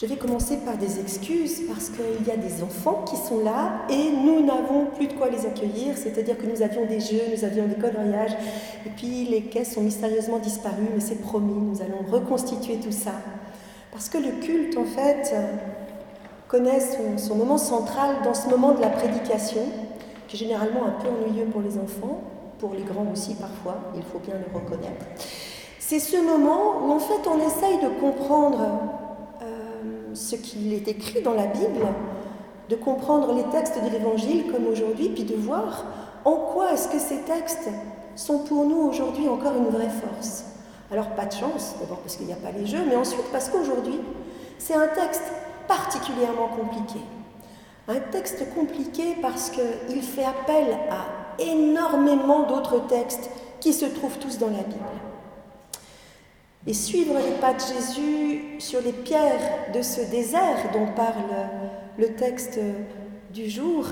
Je 0.00 0.06
vais 0.06 0.16
commencer 0.16 0.56
par 0.56 0.76
des 0.76 0.98
excuses 0.98 1.62
parce 1.68 1.88
qu'il 1.88 2.26
y 2.26 2.30
a 2.32 2.36
des 2.36 2.64
enfants 2.64 3.04
qui 3.08 3.16
sont 3.16 3.44
là 3.44 3.82
et 3.88 4.10
nous 4.10 4.44
n'avons 4.44 4.86
plus 4.86 5.06
de 5.06 5.12
quoi 5.12 5.28
les 5.30 5.46
accueillir, 5.46 5.96
c'est-à-dire 5.96 6.36
que 6.36 6.46
nous 6.46 6.62
avions 6.62 6.84
des 6.84 6.98
jeux, 6.98 7.22
nous 7.32 7.44
avions 7.44 7.68
des 7.68 7.76
coloriages 7.76 8.32
et 8.84 8.90
puis 8.96 9.24
les 9.30 9.42
caisses 9.42 9.76
ont 9.76 9.82
mystérieusement 9.82 10.40
disparu, 10.40 10.82
mais 10.92 11.00
c'est 11.00 11.20
promis, 11.20 11.54
nous 11.54 11.80
allons 11.80 12.10
reconstituer 12.10 12.80
tout 12.80 12.90
ça. 12.90 13.12
Parce 13.92 14.08
que 14.08 14.18
le 14.18 14.32
culte, 14.44 14.76
en 14.76 14.84
fait, 14.84 15.32
connaît 16.48 16.80
son, 17.16 17.36
moment 17.36 17.56
central 17.58 18.16
dans 18.24 18.34
ce 18.34 18.48
moment 18.48 18.72
de 18.72 18.80
la 18.80 18.88
prédication, 18.88 19.62
qui 20.26 20.34
est 20.34 20.38
généralement 20.40 20.86
un 20.86 21.00
peu 21.00 21.06
ennuyeux 21.08 21.46
pour 21.46 21.60
les 21.60 21.78
enfants, 21.78 22.20
pour 22.58 22.74
les 22.74 22.82
grands 22.82 23.06
aussi 23.12 23.36
parfois, 23.36 23.76
il 23.94 24.02
faut 24.02 24.18
bien 24.18 24.34
le 24.34 24.58
reconnaître. 24.58 25.06
C'est 25.78 26.00
ce 26.00 26.16
moment 26.16 26.84
où 26.84 26.90
en 26.90 26.98
fait 26.98 27.28
on 27.28 27.38
essaye 27.46 27.78
de 27.78 28.00
comprendre 28.00 28.58
ce 30.14 30.36
qu'il 30.36 30.72
est 30.72 30.88
écrit 30.88 31.22
dans 31.22 31.34
la 31.34 31.46
Bible, 31.46 31.86
de 32.68 32.76
comprendre 32.76 33.34
les 33.34 33.44
textes 33.44 33.82
de 33.82 33.90
l'Évangile 33.90 34.50
comme 34.50 34.66
aujourd'hui, 34.66 35.10
puis 35.10 35.24
de 35.24 35.34
voir 35.34 35.84
en 36.24 36.36
quoi 36.36 36.72
est-ce 36.72 36.88
que 36.88 36.98
ces 36.98 37.18
textes 37.20 37.68
sont 38.16 38.38
pour 38.38 38.64
nous 38.64 38.76
aujourd'hui 38.76 39.28
encore 39.28 39.54
une 39.56 39.68
vraie 39.68 39.90
force. 39.90 40.44
Alors 40.90 41.08
pas 41.10 41.26
de 41.26 41.32
chance, 41.32 41.74
d'abord 41.80 41.98
parce 41.98 42.16
qu'il 42.16 42.26
n'y 42.26 42.32
a 42.32 42.36
pas 42.36 42.52
les 42.56 42.66
jeux, 42.66 42.84
mais 42.88 42.96
ensuite 42.96 43.24
parce 43.32 43.48
qu'aujourd'hui, 43.48 43.98
c'est 44.58 44.74
un 44.74 44.86
texte 44.86 45.24
particulièrement 45.66 46.48
compliqué. 46.48 47.00
Un 47.88 48.00
texte 48.10 48.54
compliqué 48.54 49.16
parce 49.20 49.50
qu'il 49.50 50.02
fait 50.02 50.24
appel 50.24 50.78
à 50.90 51.42
énormément 51.42 52.46
d'autres 52.46 52.86
textes 52.86 53.28
qui 53.60 53.72
se 53.72 53.86
trouvent 53.86 54.18
tous 54.18 54.38
dans 54.38 54.50
la 54.50 54.62
Bible. 54.62 54.78
Et 56.66 56.72
suivre 56.72 57.14
les 57.18 57.38
pas 57.40 57.52
de 57.52 57.60
Jésus 57.60 58.58
sur 58.58 58.80
les 58.80 58.92
pierres 58.92 59.70
de 59.74 59.82
ce 59.82 60.00
désert 60.00 60.70
dont 60.72 60.86
parle 60.96 61.48
le 61.98 62.14
texte 62.14 62.58
du 63.34 63.50
jour, 63.50 63.84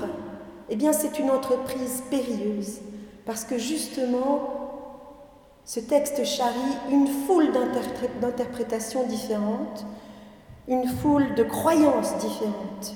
eh 0.69 0.75
bien 0.75 0.91
c'est 0.91 1.19
une 1.19 1.29
entreprise 1.29 2.01
périlleuse, 2.09 2.79
parce 3.27 3.43
que 3.43 3.59
justement, 3.59 4.39
ce 5.65 5.79
texte 5.79 6.25
charrie 6.25 6.57
une 6.91 7.07
foule 7.07 7.51
d'interprétations 8.21 9.03
différentes, 9.03 9.85
une 10.67 10.87
foule 10.87 11.35
de 11.35 11.43
croyances 11.43 12.17
différentes 12.17 12.95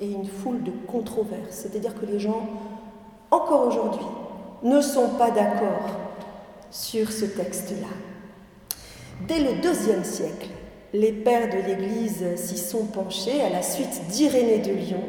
et 0.00 0.10
une 0.10 0.26
foule 0.26 0.64
de 0.64 0.72
controverses. 0.88 1.50
C'est-à-dire 1.50 1.94
que 1.94 2.06
les 2.06 2.18
gens, 2.18 2.48
encore 3.30 3.68
aujourd'hui, 3.68 4.06
ne 4.64 4.80
sont 4.80 5.10
pas 5.10 5.30
d'accord 5.30 5.86
sur 6.70 7.12
ce 7.12 7.24
texte-là. 7.24 8.11
Dès 9.28 9.38
le 9.38 9.60
deuxième 9.60 10.04
siècle, 10.04 10.48
les 10.92 11.12
pères 11.12 11.48
de 11.48 11.58
l'Église 11.66 12.24
s'y 12.36 12.58
sont 12.58 12.86
penchés 12.86 13.40
à 13.40 13.50
la 13.50 13.62
suite 13.62 14.08
d'Irénée 14.08 14.58
de 14.58 14.72
Lyon, 14.72 15.02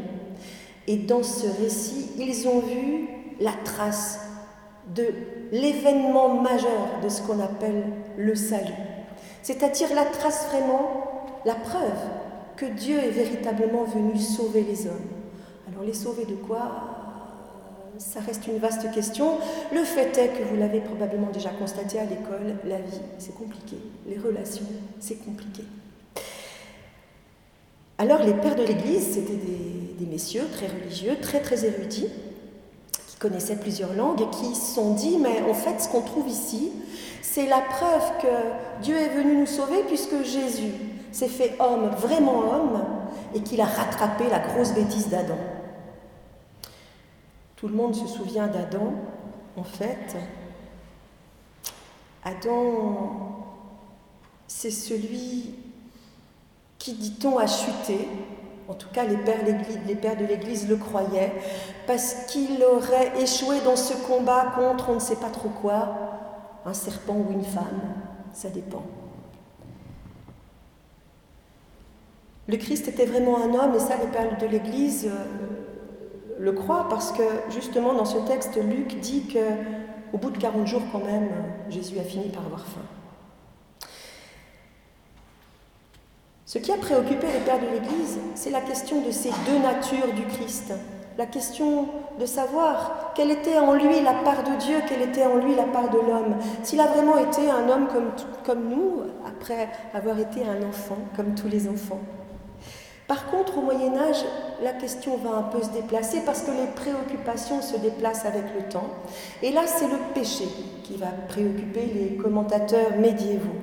et 0.87 0.97
dans 0.97 1.23
ce 1.23 1.47
récit, 1.61 2.11
ils 2.19 2.47
ont 2.47 2.59
vu 2.59 3.07
la 3.39 3.53
trace 3.65 4.19
de 4.95 5.07
l'événement 5.51 6.29
majeur 6.29 6.99
de 7.01 7.09
ce 7.09 7.21
qu'on 7.21 7.39
appelle 7.39 7.85
le 8.17 8.35
salut, 8.35 8.73
c'est-à-dire 9.41 9.89
la 9.95 10.05
trace 10.05 10.47
vraiment, 10.49 11.25
la 11.45 11.55
preuve 11.55 11.81
que 12.55 12.65
Dieu 12.65 12.99
est 12.99 13.09
véritablement 13.09 13.83
venu 13.83 14.17
sauver 14.19 14.63
les 14.63 14.85
hommes. 14.85 15.09
Alors 15.71 15.83
les 15.83 15.93
sauver 15.93 16.25
de 16.25 16.35
quoi? 16.35 16.92
Ça 17.97 18.19
reste 18.19 18.47
une 18.47 18.57
vaste 18.57 18.91
question. 18.91 19.37
Le 19.71 19.83
fait 19.83 20.17
est 20.17 20.29
que 20.29 20.43
vous 20.43 20.55
l'avez 20.55 20.79
probablement 20.79 21.29
déjà 21.31 21.49
constaté 21.49 21.99
à 21.99 22.05
l'école, 22.05 22.55
la 22.65 22.77
vie, 22.77 22.99
c'est 23.19 23.35
compliqué. 23.35 23.77
Les 24.07 24.17
relations, 24.17 24.65
c'est 24.99 25.23
compliqué. 25.23 25.63
Alors 27.97 28.23
les 28.23 28.33
pères 28.33 28.55
de 28.55 28.63
l'Église, 28.63 29.13
c'était 29.13 29.33
des, 29.33 30.05
messieurs 30.11 30.47
très 30.51 30.67
religieux, 30.67 31.15
très 31.21 31.39
très 31.39 31.65
érudits, 31.65 32.09
qui 33.07 33.15
connaissaient 33.17 33.55
plusieurs 33.55 33.93
langues 33.93 34.21
et 34.21 34.29
qui 34.29 34.53
se 34.53 34.75
sont 34.75 34.93
dit, 34.93 35.17
mais 35.17 35.41
en 35.49 35.55
fait 35.55 35.79
ce 35.81 35.87
qu'on 35.87 36.01
trouve 36.01 36.27
ici, 36.27 36.71
c'est 37.21 37.47
la 37.47 37.61
preuve 37.61 38.17
que 38.21 38.83
Dieu 38.83 38.95
est 38.95 39.09
venu 39.09 39.37
nous 39.37 39.47
sauver 39.47 39.83
puisque 39.87 40.23
Jésus 40.23 40.71
s'est 41.11 41.29
fait 41.29 41.55
homme, 41.59 41.89
vraiment 41.97 42.39
homme, 42.39 42.83
et 43.33 43.41
qu'il 43.41 43.61
a 43.61 43.65
rattrapé 43.65 44.25
la 44.29 44.39
grosse 44.39 44.73
bêtise 44.73 45.07
d'Adam. 45.07 45.37
Tout 47.63 47.69
le 47.69 47.75
monde 47.75 47.95
se 47.95 48.07
souvient 48.07 48.47
d'Adam, 48.47 48.91
en 49.55 49.63
fait. 49.63 50.17
Adam, 52.25 53.45
c'est 54.47 54.69
celui 54.69 55.55
qui, 56.77 56.91
dit-on, 56.91 57.37
a 57.37 57.47
chuté. 57.47 58.09
En 58.67 58.73
tout 58.73 58.89
cas, 58.91 59.05
les 59.05 59.15
pères, 59.15 59.45
de 59.45 60.25
l'Église 60.25 60.67
le 60.67 60.75
croyaient, 60.75 61.31
parce 61.87 62.25
qu'il 62.25 62.61
aurait 62.65 63.13
échoué 63.21 63.61
dans 63.61 63.77
ce 63.77 63.93
combat 63.93 64.51
contre 64.57 64.89
on 64.89 64.95
ne 64.95 64.99
sait 64.99 65.15
pas 65.15 65.29
trop 65.29 65.47
quoi, 65.47 65.95
un 66.65 66.73
serpent 66.73 67.15
ou 67.15 67.31
une 67.31 67.45
femme, 67.45 67.79
ça 68.33 68.49
dépend. 68.49 68.83
Le 72.49 72.57
Christ 72.57 72.89
était 72.89 73.05
vraiment 73.05 73.37
un 73.41 73.53
homme, 73.53 73.73
et 73.73 73.79
ça, 73.79 73.95
les 73.95 74.11
pères 74.11 74.37
de 74.37 74.47
l'Église 74.47 75.07
euh, 75.07 75.52
le 76.43 76.51
croit 76.51 76.87
parce 76.89 77.13
que 77.13 77.23
justement 77.49 77.93
dans 77.93 78.03
ce 78.03 78.17
texte, 78.17 78.57
Luc 78.61 78.99
dit 78.99 79.27
que 79.27 79.39
au 80.11 80.17
bout 80.17 80.29
de 80.29 80.37
40 80.37 80.67
jours 80.67 80.81
quand 80.91 80.99
même, 80.99 81.29
Jésus 81.69 81.97
a 81.99 82.03
fini 82.03 82.27
par 82.27 82.45
avoir 82.45 82.65
faim. 82.65 82.81
Ce 86.45 86.59
qui 86.59 86.71
a 86.73 86.77
préoccupé 86.77 87.27
les 87.27 87.39
pères 87.39 87.61
de 87.61 87.67
l'Église, 87.67 88.19
c'est 88.35 88.49
la 88.49 88.59
question 88.59 89.01
de 89.01 89.09
ces 89.09 89.29
deux 89.47 89.57
natures 89.57 90.13
du 90.13 90.25
Christ, 90.25 90.73
la 91.17 91.25
question 91.25 91.87
de 92.19 92.25
savoir 92.25 93.13
quelle 93.15 93.31
était 93.31 93.57
en 93.57 93.73
lui 93.73 94.01
la 94.01 94.13
part 94.13 94.43
de 94.43 94.55
Dieu, 94.57 94.75
quelle 94.87 95.01
était 95.01 95.25
en 95.25 95.37
lui 95.37 95.55
la 95.55 95.63
part 95.63 95.89
de 95.89 95.97
l'homme. 95.97 96.35
S'il 96.61 96.81
a 96.81 96.87
vraiment 96.87 97.17
été 97.17 97.49
un 97.49 97.69
homme 97.69 97.87
comme 98.43 98.69
nous, 98.69 99.03
après 99.25 99.69
avoir 99.93 100.19
été 100.19 100.41
un 100.45 100.67
enfant, 100.67 100.97
comme 101.15 101.35
tous 101.35 101.47
les 101.47 101.69
enfants. 101.69 102.01
Par 103.13 103.27
contre, 103.27 103.59
au 103.59 103.61
Moyen 103.61 103.95
Âge, 103.95 104.25
la 104.63 104.73
question 104.73 105.17
va 105.17 105.37
un 105.37 105.43
peu 105.43 105.61
se 105.61 105.69
déplacer 105.69 106.21
parce 106.25 106.41
que 106.41 106.49
les 106.49 106.65
préoccupations 106.65 107.61
se 107.61 107.77
déplacent 107.77 108.25
avec 108.25 108.45
le 108.55 108.67
temps. 108.67 108.87
Et 109.43 109.51
là, 109.51 109.67
c'est 109.67 109.87
le 109.87 109.99
péché 110.15 110.45
qui 110.83 110.97
va 110.97 111.09
préoccuper 111.27 111.85
les 111.93 112.15
commentateurs 112.15 112.97
médiévaux. 112.97 113.53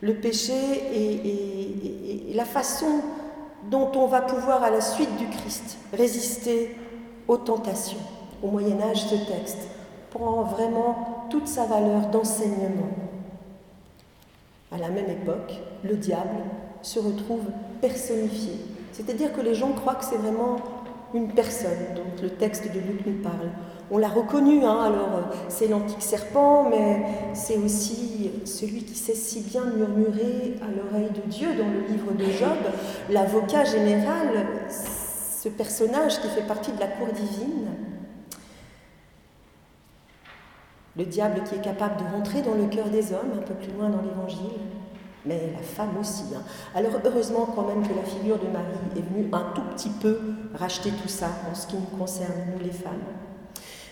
Le 0.00 0.14
péché 0.14 0.54
et, 0.94 2.32
la 2.32 2.46
façon 2.46 3.02
dont 3.70 3.92
on 3.94 4.06
va 4.06 4.22
pouvoir, 4.22 4.62
à 4.62 4.70
la 4.70 4.80
suite 4.80 5.14
du 5.18 5.26
Christ, 5.26 5.76
résister 5.92 6.74
aux 7.28 7.36
tentations. 7.36 8.00
Au 8.42 8.48
Moyen 8.48 8.80
Âge, 8.80 9.04
ce 9.08 9.16
texte 9.30 9.68
prend 10.08 10.44
vraiment 10.44 11.26
toute 11.28 11.48
sa 11.48 11.66
valeur 11.66 12.06
d'enseignement. 12.06 12.88
À 14.72 14.78
la 14.78 14.88
même 14.88 15.10
époque, 15.10 15.60
le 15.84 15.96
diable 15.96 16.44
se 16.80 16.98
retrouve 16.98 17.44
personnifié. 17.80 18.54
C'est-à-dire 18.92 19.32
que 19.32 19.40
les 19.40 19.54
gens 19.54 19.72
croient 19.72 19.94
que 19.94 20.04
c'est 20.04 20.16
vraiment 20.16 20.56
une 21.14 21.32
personne 21.32 21.94
dont 21.96 22.22
le 22.22 22.30
texte 22.30 22.66
de 22.72 22.78
Luc 22.78 23.04
nous 23.06 23.22
parle. 23.22 23.50
On 23.90 23.98
l'a 23.98 24.08
reconnu, 24.08 24.64
hein, 24.64 24.82
alors 24.82 25.16
euh, 25.16 25.36
c'est 25.48 25.66
l'antique 25.66 26.02
serpent, 26.02 26.68
mais 26.70 27.02
c'est 27.34 27.56
aussi 27.56 28.30
celui 28.44 28.84
qui 28.84 28.94
sait 28.94 29.14
si 29.14 29.40
bien 29.40 29.64
murmurer 29.64 30.56
à 30.62 30.66
l'oreille 30.66 31.10
de 31.10 31.28
Dieu 31.28 31.48
dans 31.56 31.68
le 31.68 31.80
livre 31.80 32.12
de 32.12 32.24
Job, 32.26 32.58
l'avocat 33.10 33.64
général, 33.64 34.46
ce 34.68 35.48
personnage 35.48 36.20
qui 36.20 36.28
fait 36.28 36.46
partie 36.46 36.70
de 36.70 36.78
la 36.78 36.86
cour 36.86 37.08
divine. 37.08 37.66
Le 40.96 41.04
diable 41.04 41.42
qui 41.48 41.56
est 41.56 41.62
capable 41.62 41.96
de 41.96 42.14
rentrer 42.14 42.42
dans 42.42 42.54
le 42.54 42.66
cœur 42.66 42.88
des 42.90 43.12
hommes, 43.12 43.32
un 43.34 43.42
peu 43.42 43.54
plus 43.54 43.72
loin 43.72 43.88
dans 43.88 44.02
l'Évangile, 44.02 44.60
mais 45.26 45.52
la 45.52 45.62
femme 45.62 45.96
aussi. 46.00 46.24
Hein. 46.34 46.42
Alors 46.74 46.92
heureusement 47.04 47.48
quand 47.54 47.66
même 47.66 47.86
que 47.86 47.94
la 47.94 48.02
figure 48.02 48.38
de 48.38 48.46
Marie 48.46 48.66
est 48.96 49.00
venue 49.00 49.28
un 49.32 49.52
tout 49.54 49.62
petit 49.74 49.90
peu 49.90 50.18
racheter 50.54 50.90
tout 50.90 51.08
ça 51.08 51.28
en 51.50 51.54
ce 51.54 51.66
qui 51.66 51.76
nous 51.76 51.98
concerne, 51.98 52.34
nous 52.52 52.64
les 52.64 52.72
femmes. 52.72 53.02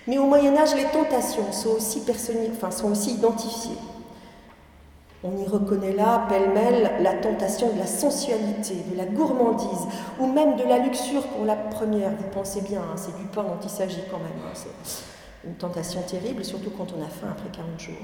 Mais 0.07 0.17
au 0.17 0.25
Moyen 0.25 0.57
Âge, 0.57 0.75
les 0.75 0.87
tentations 0.87 1.53
sont 1.53 1.71
aussi, 1.77 2.03
enfin, 2.51 2.71
sont 2.71 2.91
aussi 2.91 3.13
identifiées. 3.13 3.77
On 5.23 5.37
y 5.37 5.45
reconnaît 5.45 5.93
là, 5.93 6.27
pêle-mêle, 6.29 6.93
la 7.01 7.15
tentation 7.15 7.73
de 7.75 7.79
la 7.79 7.87
sensualité, 7.87 8.77
de 8.91 8.97
la 8.97 9.05
gourmandise, 9.05 9.87
ou 10.21 10.27
même 10.27 10.57
de 10.57 10.63
la 10.63 10.79
luxure 10.79 11.25
pour 11.25 11.45
la 11.45 11.57
première. 11.57 12.11
Vous 12.11 12.29
pensez 12.33 12.63
bien, 12.63 12.81
hein, 12.81 12.97
c'est 12.97 13.17
du 13.19 13.25
pain 13.25 13.43
dont 13.43 13.59
il 13.63 13.69
s'agit 13.69 14.03
quand 14.11 14.19
même. 14.19 14.29
Hein. 14.47 14.53
C'est 14.55 15.49
une 15.49 15.57
tentation 15.57 16.01
terrible, 16.03 16.45
surtout 16.45 16.71
quand 16.71 16.87
on 16.97 17.03
a 17.03 17.09
faim 17.09 17.29
après 17.31 17.51
40 17.53 17.79
jours. 17.79 17.95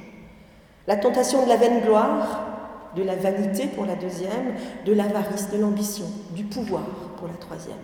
La 0.87 0.97
tentation 0.97 1.45
de 1.45 1.49
la 1.49 1.57
vaine 1.57 1.81
gloire, 1.81 2.64
de 2.97 3.03
la 3.03 3.17
vanité 3.17 3.67
pour 3.67 3.87
la 3.87 3.97
deuxième, 3.97 4.55
de 4.85 4.93
l'avarice, 4.93 5.51
de 5.51 5.59
l'ambition, 5.59 6.07
du 6.31 6.45
pouvoir 6.45 6.85
pour 7.17 7.29
la 7.29 7.35
troisième. 7.35 7.77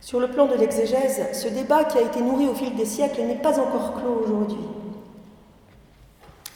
Sur 0.00 0.20
le 0.20 0.28
plan 0.28 0.46
de 0.46 0.54
l'exégèse, 0.54 1.20
ce 1.32 1.48
débat 1.48 1.84
qui 1.84 1.98
a 1.98 2.02
été 2.02 2.20
nourri 2.20 2.46
au 2.46 2.54
fil 2.54 2.74
des 2.76 2.84
siècles 2.84 3.22
n'est 3.22 3.42
pas 3.42 3.58
encore 3.58 3.94
clos 3.94 4.22
aujourd'hui. 4.24 4.64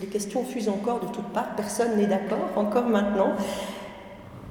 Les 0.00 0.06
questions 0.06 0.44
fusent 0.44 0.68
encore 0.68 1.00
de 1.00 1.06
toutes 1.08 1.28
parts, 1.32 1.56
personne 1.56 1.96
n'est 1.96 2.06
d'accord, 2.06 2.48
encore 2.56 2.86
maintenant. 2.86 3.32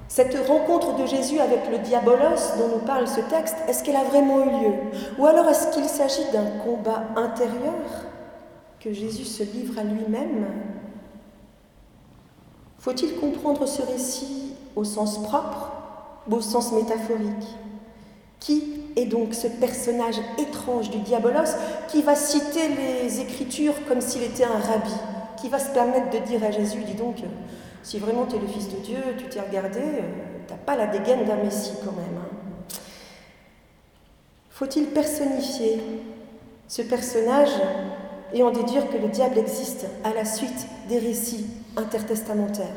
Cette 0.09 0.35
rencontre 0.47 0.95
de 0.97 1.05
Jésus 1.05 1.39
avec 1.39 1.69
le 1.71 1.77
diabolos 1.77 2.57
dont 2.57 2.67
nous 2.67 2.85
parle 2.85 3.07
ce 3.07 3.21
texte, 3.21 3.55
est-ce 3.67 3.83
qu'elle 3.83 3.95
a 3.95 4.03
vraiment 4.03 4.43
eu 4.43 4.49
lieu? 4.49 4.73
Ou 5.17 5.25
alors 5.25 5.47
est-ce 5.47 5.71
qu'il 5.71 5.85
s'agit 5.85 6.29
d'un 6.33 6.59
combat 6.63 7.03
intérieur 7.15 7.73
que 8.79 8.91
Jésus 8.91 9.23
se 9.23 9.43
livre 9.43 9.79
à 9.79 9.83
lui-même 9.83 10.45
Faut-il 12.79 13.15
comprendre 13.15 13.67
ce 13.67 13.81
récit 13.81 14.53
au 14.75 14.85
sens 14.85 15.21
propre 15.21 15.71
ou 16.29 16.35
au 16.35 16.41
sens 16.41 16.71
métaphorique? 16.71 17.57
Qui 18.39 18.81
est 18.95 19.05
donc 19.05 19.33
ce 19.33 19.47
personnage 19.47 20.15
étrange 20.37 20.89
du 20.89 20.99
diabolos 20.99 21.55
qui 21.89 22.01
va 22.01 22.15
citer 22.15 22.69
les 22.69 23.19
Écritures 23.19 23.73
comme 23.87 23.99
s'il 23.99 24.23
était 24.23 24.45
un 24.45 24.57
rabbi 24.57 24.93
qui 25.41 25.49
va 25.49 25.59
se 25.59 25.69
permettre 25.71 26.09
de 26.09 26.25
dire 26.25 26.43
à 26.43 26.51
Jésus, 26.51 26.79
dis 26.85 26.93
donc, 26.93 27.17
si 27.83 27.99
vraiment 27.99 28.25
tu 28.25 28.35
es 28.35 28.39
le 28.39 28.47
Fils 28.47 28.69
de 28.69 28.77
Dieu, 28.77 28.97
tu 29.17 29.25
t'es 29.25 29.41
regardé, 29.41 29.79
n'as 30.49 30.57
pas 30.65 30.75
la 30.75 30.87
dégaine 30.87 31.25
d'un 31.25 31.37
Messie 31.37 31.73
quand 31.83 31.91
même. 31.91 32.17
Hein. 32.17 32.75
Faut-il 34.49 34.87
personnifier 34.87 35.81
ce 36.67 36.81
personnage 36.81 37.51
et 38.33 38.43
en 38.43 38.51
déduire 38.51 38.89
que 38.89 38.97
le 38.97 39.07
diable 39.07 39.37
existe 39.37 39.85
à 40.03 40.13
la 40.13 40.25
suite 40.25 40.67
des 40.87 40.99
récits 40.99 41.45
intertestamentaires 41.77 42.67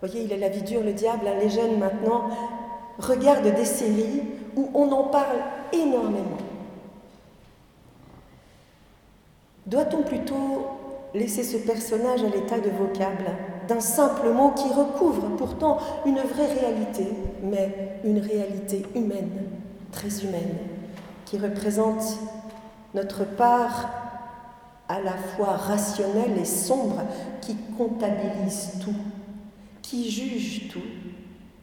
Vous 0.00 0.08
voyez, 0.08 0.24
il 0.24 0.32
a 0.32 0.36
la 0.36 0.48
vie 0.48 0.62
dure, 0.62 0.82
le 0.82 0.92
diable. 0.92 1.26
Hein. 1.26 1.38
Les 1.40 1.50
jeunes 1.50 1.78
maintenant 1.78 2.28
regardent 2.98 3.54
des 3.54 3.64
séries 3.64 4.22
où 4.56 4.70
on 4.74 4.90
en 4.92 5.04
parle 5.04 5.38
énormément. 5.72 6.38
Doit-on 9.66 10.02
plutôt 10.02 10.66
laisser 11.14 11.42
ce 11.42 11.56
personnage 11.56 12.22
à 12.22 12.28
l'état 12.28 12.58
de 12.58 12.70
vocable, 12.70 13.30
d'un 13.68 13.80
simple 13.80 14.30
mot 14.30 14.50
qui 14.50 14.68
recouvre 14.68 15.36
pourtant 15.36 15.78
une 16.04 16.18
vraie 16.18 16.52
réalité, 16.52 17.06
mais 17.42 18.00
une 18.04 18.18
réalité 18.18 18.84
humaine, 18.94 19.30
très 19.92 20.22
humaine, 20.22 20.56
qui 21.24 21.38
représente 21.38 22.18
notre 22.94 23.24
part 23.24 24.03
à 24.88 25.00
la 25.00 25.16
fois 25.16 25.56
rationnelle 25.56 26.36
et 26.38 26.44
sombre, 26.44 27.02
qui 27.40 27.56
comptabilise 27.76 28.72
tout, 28.82 28.94
qui 29.82 30.10
juge 30.10 30.68
tout, 30.68 30.80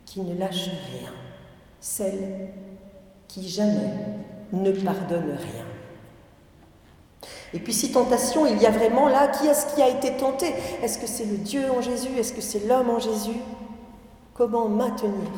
qui 0.06 0.22
ne 0.22 0.38
lâche 0.38 0.66
rien, 0.66 1.12
celle 1.80 2.50
qui 3.28 3.48
jamais 3.48 3.94
ne 4.52 4.72
pardonne 4.72 5.38
rien. 5.38 5.66
Et 7.54 7.60
puis 7.60 7.74
si 7.74 7.92
tentation 7.92 8.46
il 8.46 8.62
y 8.62 8.66
a 8.66 8.72
vraiment 8.72 9.08
là, 9.08 9.28
qui 9.28 9.46
est-ce 9.48 9.76
qui 9.76 9.82
a 9.82 9.90
été 9.90 10.18
tenté? 10.18 10.54
Est-ce 10.82 10.98
que 10.98 11.08
c'est 11.08 11.26
le 11.26 11.38
Dieu 11.38 11.70
en 11.70 11.82
Jésus? 11.82 12.10
Est-ce 12.18 12.34
que 12.34 12.42
c'est 12.42 12.66
l'homme 12.68 12.90
en 12.90 13.00
Jésus? 13.00 13.40
Comment 14.34 14.68
maintenir 14.68 15.32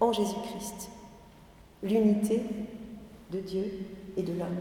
en 0.00 0.12
Jésus-Christ 0.12 0.90
l'unité 1.82 2.42
de 3.30 3.40
Dieu 3.40 3.64
et 4.16 4.22
de 4.22 4.32
l'homme? 4.32 4.56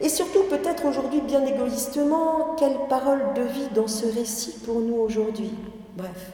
Et 0.00 0.08
surtout 0.08 0.44
peut-être 0.44 0.84
aujourd'hui 0.84 1.20
bien 1.20 1.44
égoïstement, 1.44 2.54
quelle 2.56 2.76
parole 2.88 3.34
de 3.34 3.42
vie 3.42 3.68
dans 3.74 3.88
ce 3.88 4.06
récit 4.06 4.54
pour 4.64 4.80
nous 4.80 4.94
aujourd'hui? 4.94 5.50
Bref, 5.96 6.32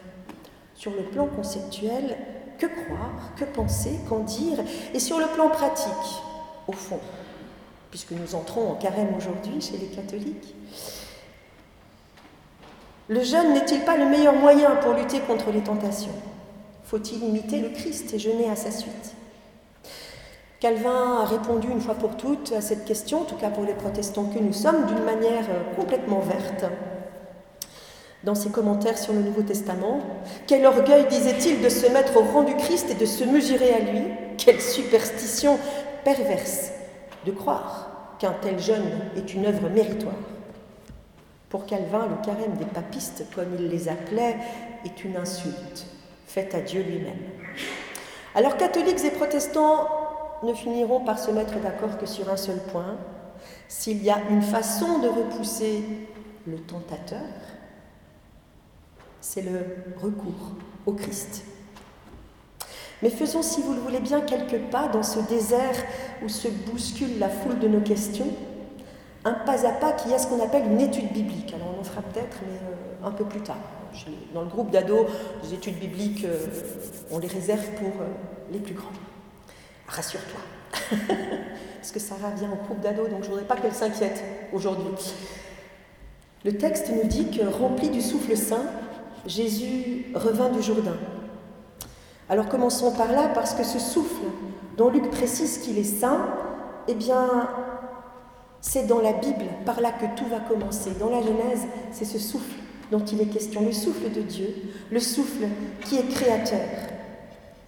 sur 0.75 0.93
le 0.93 1.03
plan 1.03 1.27
conceptuel, 1.27 2.17
que 2.59 2.67
croire, 2.67 3.35
que 3.37 3.45
penser, 3.45 3.99
qu'en 4.09 4.21
dire? 4.21 4.59
Et 4.93 5.01
sur 5.01 5.19
le 5.19 5.27
plan 5.27 5.49
pratique, 5.49 6.23
au 6.69 6.73
fond, 6.73 7.01
puisque 7.91 8.13
nous 8.13 8.35
entrons 8.35 8.71
en 8.71 8.75
carême 8.75 9.15
aujourd'hui 9.17 9.61
chez 9.61 9.79
les 9.79 9.87
catholiques. 9.87 10.55
Le 13.09 13.23
jeûne 13.23 13.55
n'est-il 13.55 13.81
pas 13.81 13.97
le 13.97 14.07
meilleur 14.07 14.35
moyen 14.35 14.77
pour 14.77 14.93
lutter 14.93 15.21
contre 15.21 15.51
les 15.51 15.63
tentations? 15.63 16.15
Faut-il 16.85 17.23
imiter 17.25 17.61
le 17.61 17.71
Christ 17.71 18.13
et 18.13 18.19
jeûner 18.19 18.51
à 18.51 18.57
sa 18.57 18.71
suite? 18.71 19.15
Calvin 20.65 21.19
a 21.21 21.27
répondu 21.27 21.69
une 21.69 21.83
fois 21.83 21.93
pour 21.93 22.17
toutes 22.17 22.53
à 22.53 22.63
cette 22.63 22.87
question, 22.87 23.21
en 23.21 23.25
tout 23.25 23.37
cas 23.37 23.51
pour 23.51 23.65
les 23.65 23.75
protestants 23.75 24.25
que 24.25 24.39
nous 24.39 24.55
sommes, 24.55 24.87
d'une 24.87 25.05
manière 25.05 25.45
euh, 25.51 25.77
complètement 25.77 26.21
verte. 26.21 26.65
Dans 28.23 28.35
ses 28.35 28.49
commentaires 28.49 28.97
sur 28.97 29.13
le 29.13 29.21
Nouveau 29.21 29.43
Testament, 29.43 30.01
quel 30.47 30.65
orgueil, 30.65 31.07
disait-il, 31.07 31.61
de 31.61 31.69
se 31.69 31.87
mettre 31.89 32.17
au 32.17 32.23
rang 32.23 32.45
du 32.45 32.57
Christ 32.57 32.89
et 32.91 32.95
de 32.95 33.05
se 33.05 33.25
mesurer 33.25 33.75
à 33.75 33.81
lui, 33.81 34.05
quelle 34.39 34.59
superstition 34.59 35.59
perverse 36.03 36.71
de 37.27 37.33
croire 37.33 38.17
qu'un 38.19 38.35
tel 38.41 38.59
jeûne 38.59 38.89
est 39.19 39.35
une 39.35 39.45
œuvre 39.45 39.69
méritoire. 39.69 40.15
Pour 41.51 41.67
Calvin, 41.67 42.07
le 42.07 42.25
carême 42.25 42.55
des 42.59 42.65
papistes, 42.65 43.27
comme 43.35 43.55
il 43.59 43.69
les 43.69 43.91
appelait, 43.91 44.39
est 44.87 45.05
une 45.05 45.19
insulte 45.19 45.85
faite 46.27 46.55
à 46.55 46.63
Dieu 46.63 46.81
lui-même. 46.81 47.21
Alors 48.35 48.57
catholiques 48.57 49.05
et 49.05 49.11
protestants 49.11 50.04
ne 50.43 50.53
finiront 50.55 51.01
par 51.01 51.19
se 51.19 51.31
mettre 51.31 51.59
d'accord 51.61 51.99
que 51.99 52.07
sur 52.07 52.31
un 52.31 52.37
seul 52.37 52.59
point. 52.73 52.97
S'il 53.69 54.03
y 54.03 54.11
a 54.11 54.19
une 54.31 54.43
façon 54.43 54.99
de 54.99 55.09
repousser 55.09 55.83
le 56.47 56.59
tentateur, 56.59 57.21
c'est 59.21 59.43
le 59.43 59.61
recours 60.03 60.53
au 60.87 60.93
Christ. 60.93 61.45
Mais 63.03 63.11
faisons, 63.11 63.43
si 63.43 63.61
vous 63.61 63.75
le 63.75 63.81
voulez 63.81 64.01
bien, 64.01 64.21
quelques 64.21 64.61
pas 64.71 64.89
dans 64.89 65.03
ce 65.03 65.19
désert 65.21 65.77
où 66.23 66.29
se 66.29 66.49
bouscule 66.49 67.19
la 67.19 67.29
foule 67.29 67.59
de 67.59 67.69
nos 67.69 67.81
questions, 67.81 68.29
un 69.25 69.33
pas 69.33 69.67
à 69.67 69.73
pas 69.73 69.93
qui 69.93 70.13
est 70.13 70.19
ce 70.19 70.27
qu'on 70.27 70.43
appelle 70.43 70.65
une 70.71 70.81
étude 70.81 71.13
biblique. 71.13 71.53
Alors 71.55 71.75
on 71.77 71.81
en 71.81 71.85
fera 71.85 72.03
peut-être, 72.03 72.39
mais 72.47 72.57
euh, 72.57 73.07
un 73.07 73.11
peu 73.11 73.25
plus 73.25 73.41
tard. 73.41 73.59
Dans 74.35 74.43
le 74.43 74.49
groupe 74.49 74.71
d'ados, 74.71 75.07
les 75.43 75.55
études 75.55 75.79
bibliques, 75.79 76.25
euh, 76.25 76.47
on 77.11 77.19
les 77.19 77.29
réserve 77.29 77.67
pour 77.77 77.89
euh, 78.01 78.07
les 78.51 78.59
plus 78.59 78.75
grands. 78.75 78.89
Rassure-toi, 79.95 80.41
parce 81.77 81.93
que 81.93 82.01
Sarah 82.01 82.31
vient 82.37 82.51
au 82.51 82.57
groupe 82.65 82.81
d'ados, 82.81 83.09
donc 83.09 83.21
je 83.23 83.27
ne 83.27 83.31
voudrais 83.31 83.47
pas 83.47 83.57
qu'elle 83.57 83.75
s'inquiète 83.75 84.25
aujourd'hui. 84.53 85.15
Le 86.45 86.57
texte 86.57 86.91
nous 86.91 87.09
dit 87.09 87.31
que, 87.31 87.45
rempli 87.45 87.91
du 87.91 88.01
souffle 88.01 88.37
saint, 88.37 88.65
Jésus 89.27 90.07
revint 90.15 90.51
du 90.51 90.63
Jourdain. 90.63 90.97
Alors 92.29 92.49
commençons 92.49 92.93
par 92.93 93.13
là, 93.13 93.29
parce 93.35 93.55
que 93.55 93.63
ce 93.63 93.79
souffle 93.79 94.25
dont 94.77 94.91
Luc 94.91 95.11
précise 95.11 95.59
qu'il 95.59 95.79
est 95.79 95.85
saint, 95.85 96.27
eh 96.89 96.95
bien, 96.95 97.49
c'est 98.61 98.87
dans 98.87 99.01
la 99.01 99.13
Bible, 99.13 99.45
par 99.65 99.81
là 99.81 99.93
que 99.93 100.07
tout 100.19 100.27
va 100.27 100.41
commencer. 100.41 100.91
Dans 100.99 101.11
la 101.11 101.21
Genèse, 101.21 101.67
c'est 101.93 102.05
ce 102.05 102.19
souffle 102.19 102.57
dont 102.91 103.05
il 103.05 103.21
est 103.21 103.27
question, 103.27 103.65
le 103.65 103.73
souffle 103.73 104.11
de 104.11 104.23
Dieu, 104.23 104.49
le 104.91 105.01
souffle 105.01 105.47
qui 105.85 105.99
est 105.99 106.09
créateur. 106.09 106.61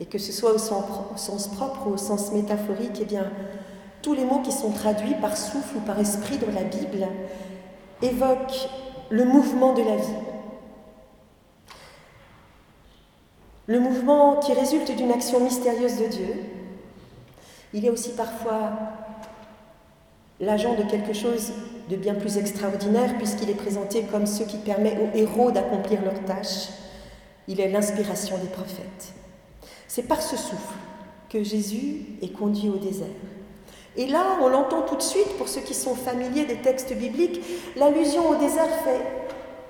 Et 0.01 0.07
que 0.07 0.19
ce 0.19 0.33
soit 0.33 0.53
au 0.53 0.59
sens 0.59 1.49
propre 1.49 1.87
ou 1.87 1.95
au 1.95 1.97
sens 1.97 2.33
métaphorique, 2.33 2.99
eh 3.01 3.05
bien, 3.05 3.31
tous 4.03 4.15
les 4.15 4.25
mots 4.25 4.41
qui 4.41 4.53
sont 4.53 4.71
traduits 4.71 5.15
par 5.21 5.37
souffle 5.37 5.79
ou 5.79 5.81
par 5.81 5.99
esprit 5.99 6.39
dans 6.39 6.53
la 6.53 6.65
Bible 6.65 7.07
évoquent 8.03 8.69
le 9.09 9.25
mouvement 9.25 9.73
de 9.73 9.83
la 9.83 9.97
vie, 9.97 10.15
Le 13.69 13.81
mouvement 13.81 14.37
qui 14.37 14.53
résulte 14.53 14.97
d'une 14.97 15.11
action 15.11 15.41
mystérieuse 15.41 15.99
de 15.99 16.07
Dieu, 16.07 16.35
il 17.75 17.85
est 17.85 17.91
aussi 17.91 18.11
parfois 18.11 18.71
l'agent 20.39 20.75
de 20.75 20.85
quelque 20.85 21.13
chose 21.13 21.53
de 21.91 21.97
bien 21.97 22.15
plus 22.15 22.39
extraordinaire 22.39 23.17
puisqu'il 23.19 23.51
est 23.51 23.55
présenté 23.55 24.05
comme 24.05 24.27
ce 24.27 24.45
qui 24.45 24.59
permet 24.59 24.97
aux 25.01 25.17
héros 25.17 25.51
d'accomplir 25.51 26.01
leurs 26.03 26.25
tâches. 26.25 26.69
Il 27.49 27.61
est 27.61 27.69
l'inspiration 27.69 28.39
des 28.39 28.49
prophètes. 28.49 29.15
C'est 29.89 30.09
par 30.09 30.21
ce 30.21 30.37
souffle 30.37 30.75
que 31.29 31.43
Jésus 31.43 32.07
est 32.23 32.33
conduit 32.33 32.69
au 32.69 32.77
désert. 32.77 33.07
Et 33.97 34.07
là, 34.07 34.39
on 34.43 34.49
l'entend 34.49 34.83
tout 34.83 34.97
de 34.97 35.03
suite, 35.03 35.37
pour 35.39 35.49
ceux 35.49 35.63
qui 35.63 35.75
sont 35.75 35.95
familiers 35.95 36.45
des 36.45 36.57
textes 36.57 36.95
bibliques, 36.95 37.41
l'allusion 37.77 38.29
au 38.29 38.37
désert 38.37 38.69
fait 38.85 39.01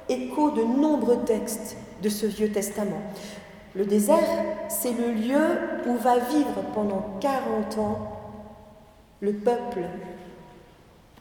écho 0.09 0.51
de 0.51 0.63
nombreux 0.63 1.19
textes 1.25 1.77
de 2.03 2.09
ce 2.09 2.27
Vieux 2.27 2.51
Testament. 2.51 3.01
Le 3.75 3.85
désert, 3.85 4.45
c'est 4.69 4.93
le 4.93 5.13
lieu 5.13 5.59
où 5.87 5.97
va 5.97 6.19
vivre 6.19 6.63
pendant 6.75 7.19
40 7.21 7.79
ans 7.79 8.13
le 9.21 9.33
peuple, 9.33 9.83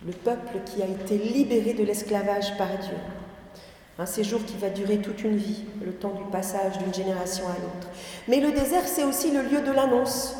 le 0.05 0.11
peuple 0.11 0.59
qui 0.65 0.81
a 0.81 0.85
été 0.85 1.17
libéré 1.17 1.73
de 1.73 1.83
l'esclavage 1.83 2.57
par 2.57 2.69
Dieu. 2.69 2.97
Un 3.97 4.05
séjour 4.05 4.43
qui 4.43 4.57
va 4.57 4.67
durer 4.67 4.97
toute 4.97 5.23
une 5.23 5.37
vie, 5.37 5.63
le 5.81 5.93
temps 5.93 6.11
du 6.11 6.23
passage 6.25 6.77
d'une 6.79 6.93
génération 6.93 7.45
à 7.45 7.53
l'autre. 7.61 7.87
Mais 8.27 8.41
le 8.41 8.51
désert, 8.51 8.85
c'est 8.85 9.05
aussi 9.05 9.31
le 9.31 9.41
lieu 9.41 9.61
de 9.61 9.71
l'annonce, 9.71 10.35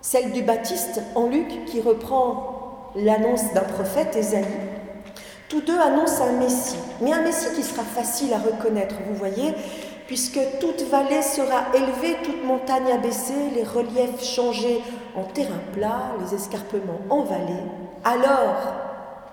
celle 0.00 0.32
du 0.32 0.42
Baptiste 0.42 1.02
en 1.14 1.26
Luc 1.26 1.66
qui 1.66 1.82
reprend 1.82 2.90
l'annonce 2.96 3.52
d'un 3.52 3.64
prophète, 3.64 4.16
Ésaïe. 4.16 4.46
Tous 5.50 5.60
deux 5.60 5.78
annoncent 5.78 6.24
un 6.24 6.32
Messie, 6.40 6.78
mais 7.02 7.12
un 7.12 7.20
Messie 7.20 7.54
qui 7.54 7.62
sera 7.62 7.82
facile 7.82 8.32
à 8.32 8.38
reconnaître, 8.38 8.94
vous 9.06 9.14
voyez, 9.14 9.52
puisque 10.06 10.40
toute 10.58 10.82
vallée 10.84 11.20
sera 11.20 11.66
élevée, 11.74 12.16
toute 12.24 12.44
montagne 12.44 12.90
abaissée, 12.90 13.50
les 13.54 13.64
reliefs 13.64 14.24
changés 14.24 14.80
en 15.14 15.24
terrain 15.24 15.60
plat, 15.74 16.14
les 16.24 16.34
escarpements 16.34 17.00
en 17.10 17.24
vallée, 17.24 17.62
alors 18.04 18.85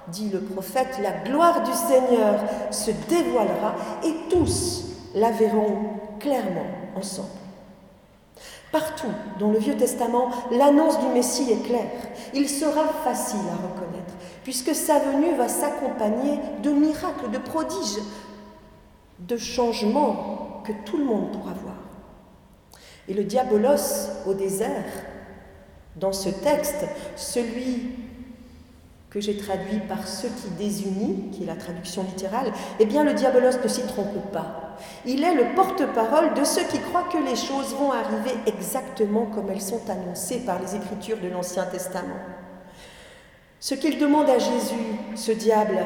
dit 0.10 0.29
le 0.29 0.41
prophète, 0.41 1.00
la 1.01 1.12
gloire 1.12 1.63
du 1.63 1.74
Seigneur 1.74 2.39
se 2.72 2.91
dévoilera 3.10 3.75
et 4.03 4.13
tous 4.29 4.86
la 5.15 5.31
verront 5.31 6.00
clairement 6.19 6.65
ensemble. 6.95 7.29
Partout 8.72 9.12
dans 9.39 9.51
le 9.51 9.60
Vieux 9.60 9.77
Testament, 9.77 10.29
l'annonce 10.51 11.00
du 11.00 11.07
Messie 11.07 11.51
est 11.51 11.63
claire. 11.63 11.91
Il 12.33 12.50
sera 12.50 12.88
facile 13.03 13.39
à 13.51 13.67
reconnaître, 13.67 14.13
puisque 14.43 14.74
sa 14.74 14.98
venue 14.98 15.36
va 15.36 15.48
s'accompagner 15.48 16.39
de 16.63 16.72
miracles, 16.72 17.29
de 17.31 17.38
prodiges, 17.38 18.01
de 19.19 19.38
changements 19.38 20.63
que 20.65 20.72
tout 20.86 20.98
le 20.98 21.05
monde 21.05 21.31
pourra 21.31 21.53
voir. 21.53 21.75
Et 23.07 23.13
le 23.13 23.24
diabolos 23.24 24.10
au 24.25 24.33
désert, 24.33 24.86
dans 25.95 26.13
ce 26.13 26.29
texte, 26.29 26.86
celui 27.15 27.91
que 29.13 29.20
j'ai 29.20 29.38
traduit 29.38 29.79
par 29.88 30.08
ceux 30.08 30.29
qui 30.29 30.50
désunit, 30.58 31.29
qui 31.32 31.43
est 31.43 31.46
la 31.46 31.55
traduction 31.55 32.01
littérale, 32.03 32.51
eh 32.79 32.86
bien 32.86 33.03
le 33.03 33.13
diabolos 33.13 33.62
ne 33.63 33.67
s'y 33.67 33.84
trompe 33.84 34.32
pas. 34.32 34.75
Il 35.05 35.24
est 35.24 35.36
le 35.36 35.53
porte-parole 35.53 36.34
de 36.34 36.43
ceux 36.43 36.63
qui 36.63 36.79
croient 36.79 37.08
que 37.12 37.20
les 37.20 37.36
choses 37.36 37.75
vont 37.75 37.91
arriver 37.91 38.32
exactement 38.48 39.27
comme 39.27 39.51
elles 39.51 39.62
sont 39.62 39.88
annoncées 39.88 40.39
par 40.39 40.60
les 40.60 40.75
Écritures 40.75 41.20
de 41.22 41.27
l'Ancien 41.27 41.65
Testament. 41.65 42.17
Ce 43.60 43.75
qu'il 43.75 44.00
demande 44.00 44.29
à 44.29 44.39
Jésus, 44.39 44.98
ce 45.15 45.32
diable, 45.32 45.77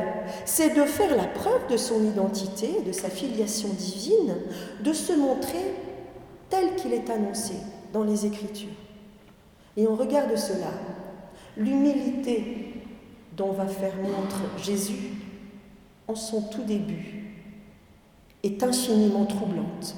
c'est 0.46 0.74
de 0.74 0.84
faire 0.84 1.16
la 1.16 1.26
preuve 1.26 1.68
de 1.70 1.78
son 1.78 2.04
identité, 2.06 2.82
de 2.86 2.94
sa 2.94 3.10
filiation 3.10 3.68
divine, 3.70 4.36
de 4.80 4.94
se 4.94 5.12
montrer 5.12 5.76
tel 6.50 6.76
qu'il 6.76 6.94
est 6.94 7.10
annoncé 7.10 7.56
dans 7.92 8.04
les 8.04 8.26
Écritures. 8.26 8.70
Et 9.76 9.86
on 9.86 9.96
regarde 9.96 10.36
cela, 10.38 10.72
l'humilité 11.58 12.77
dont 13.38 13.52
va 13.52 13.68
faire 13.68 13.96
montre 13.98 14.42
Jésus 14.58 15.14
en 16.08 16.16
son 16.16 16.42
tout 16.42 16.64
début 16.64 17.36
est 18.44 18.64
infiniment 18.64 19.26
troublante. 19.26 19.96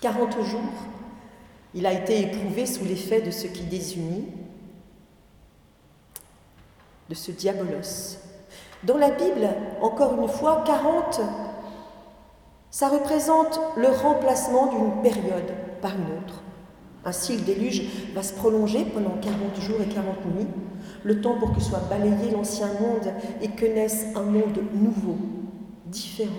40 0.00 0.42
jours, 0.44 0.60
il 1.74 1.84
a 1.86 1.92
été 1.92 2.20
éprouvé 2.22 2.64
sous 2.64 2.84
l'effet 2.84 3.20
de 3.20 3.30
ce 3.30 3.46
qui 3.46 3.64
désunit, 3.64 4.26
de 7.10 7.14
ce 7.14 7.32
diabolos. 7.32 8.18
Dans 8.84 8.96
la 8.96 9.10
Bible, 9.10 9.48
encore 9.82 10.18
une 10.20 10.28
fois, 10.28 10.62
40, 10.64 11.20
ça 12.70 12.88
représente 12.88 13.60
le 13.76 13.88
remplacement 13.88 14.68
d'une 14.68 15.02
période 15.02 15.52
par 15.82 15.94
une 15.96 16.18
autre. 16.18 16.42
Ainsi, 17.04 17.36
le 17.36 17.42
déluge 17.42 17.82
va 18.14 18.22
se 18.22 18.32
prolonger 18.34 18.84
pendant 18.84 19.16
40 19.20 19.60
jours 19.60 19.80
et 19.80 19.92
40 19.92 20.24
nuits, 20.26 20.46
le 21.08 21.22
temps 21.22 21.38
pour 21.38 21.54
que 21.54 21.60
soit 21.60 21.88
balayé 21.88 22.30
l'ancien 22.30 22.66
monde 22.66 23.10
et 23.40 23.48
que 23.48 23.64
naisse 23.64 24.08
un 24.14 24.24
monde 24.24 24.60
nouveau, 24.74 25.16
différent. 25.86 26.34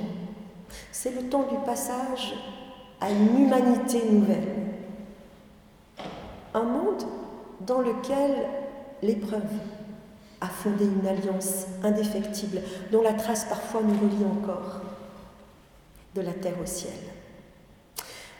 C'est 0.91 1.15
le 1.15 1.27
temps 1.27 1.47
du 1.49 1.57
passage 1.65 2.35
à 3.01 3.09
une 3.09 3.45
humanité 3.45 3.99
nouvelle. 4.11 4.47
Un 6.53 6.65
monde 6.65 7.01
dans 7.65 7.81
lequel 7.81 8.45
l'épreuve 9.01 9.41
a 10.39 10.45
fondé 10.45 10.85
une 10.85 11.07
alliance 11.07 11.65
indéfectible 11.83 12.61
dont 12.91 13.01
la 13.01 13.13
trace 13.13 13.45
parfois 13.45 13.81
nous 13.81 13.95
relie 13.95 14.23
encore 14.23 14.81
de 16.13 16.21
la 16.21 16.33
terre 16.33 16.61
au 16.61 16.67
ciel. 16.67 16.93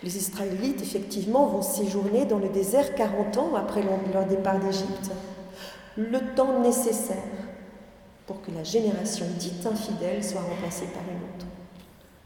Les 0.04 0.16
Israélites, 0.16 0.84
effectivement, 0.84 1.48
vont 1.48 1.64
séjourner 1.64 2.26
dans 2.26 2.38
le 2.38 2.50
désert 2.50 2.94
40 2.94 3.38
ans 3.40 3.56
après 3.56 3.82
leur 3.82 4.26
départ 4.28 4.60
d'Égypte 4.60 5.10
le 5.98 6.20
temps 6.36 6.60
nécessaire 6.60 7.18
pour 8.26 8.42
que 8.42 8.52
la 8.52 8.64
génération 8.64 9.26
dite 9.38 9.66
infidèle 9.66 10.24
soit 10.24 10.42
remplacée 10.42 10.86
par 10.88 11.04
une 11.04 11.24
autre. 11.24 11.46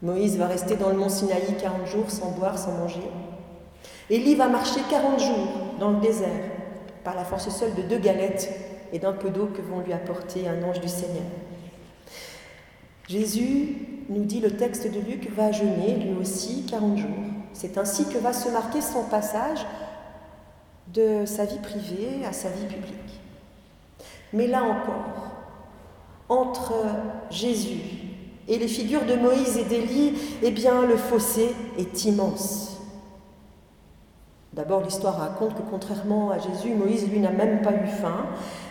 Moïse 0.02 0.36
va 0.36 0.46
rester 0.46 0.76
dans 0.76 0.90
le 0.90 0.96
mont 0.96 1.08
Sinaï 1.08 1.56
40 1.58 1.86
jours 1.86 2.10
sans 2.10 2.30
boire, 2.32 2.58
sans 2.58 2.72
manger. 2.72 3.00
Élie 4.10 4.34
va 4.34 4.48
marcher 4.48 4.80
40 4.90 5.18
jours 5.18 5.48
dans 5.80 5.92
le 5.92 6.00
désert 6.00 6.28
par 7.04 7.14
la 7.14 7.24
force 7.24 7.48
seule 7.48 7.74
de 7.74 7.82
deux 7.82 7.98
galettes 7.98 8.52
et 8.92 8.98
d'un 8.98 9.12
peu 9.12 9.30
d'eau 9.30 9.46
que 9.46 9.62
vont 9.62 9.80
lui 9.80 9.92
apporter 9.92 10.46
un 10.46 10.62
ange 10.62 10.80
du 10.80 10.88
Seigneur. 10.88 11.24
Jésus, 13.08 13.76
nous 14.08 14.24
dit 14.24 14.40
le 14.40 14.56
texte 14.56 14.90
de 14.90 15.00
Luc, 15.00 15.30
va 15.34 15.52
jeûner 15.52 15.94
lui 15.96 16.14
aussi 16.20 16.64
40 16.68 16.98
jours. 16.98 17.08
C'est 17.54 17.78
ainsi 17.78 18.06
que 18.06 18.18
va 18.18 18.32
se 18.32 18.48
marquer 18.50 18.80
son 18.80 19.04
passage 19.04 19.64
de 20.92 21.24
sa 21.24 21.44
vie 21.44 21.58
privée 21.58 22.24
à 22.28 22.32
sa 22.32 22.48
vie 22.50 22.66
publique. 22.66 23.20
Mais 24.34 24.48
là 24.48 24.64
encore, 24.64 25.30
entre 26.28 26.74
Jésus 27.30 27.78
et 28.48 28.58
les 28.58 28.66
figures 28.66 29.06
de 29.06 29.14
Moïse 29.14 29.56
et 29.56 29.64
d'Élie, 29.64 30.14
eh 30.42 30.50
bien, 30.50 30.82
le 30.82 30.96
fossé 30.96 31.54
est 31.78 32.04
immense. 32.04 32.82
D'abord, 34.52 34.82
l'histoire 34.82 35.18
raconte 35.18 35.54
que 35.54 35.62
contrairement 35.70 36.32
à 36.32 36.38
Jésus, 36.38 36.74
Moïse, 36.74 37.08
lui, 37.08 37.20
n'a 37.20 37.30
même 37.30 37.62
pas 37.62 37.72
eu 37.72 37.86
faim, 37.86 38.26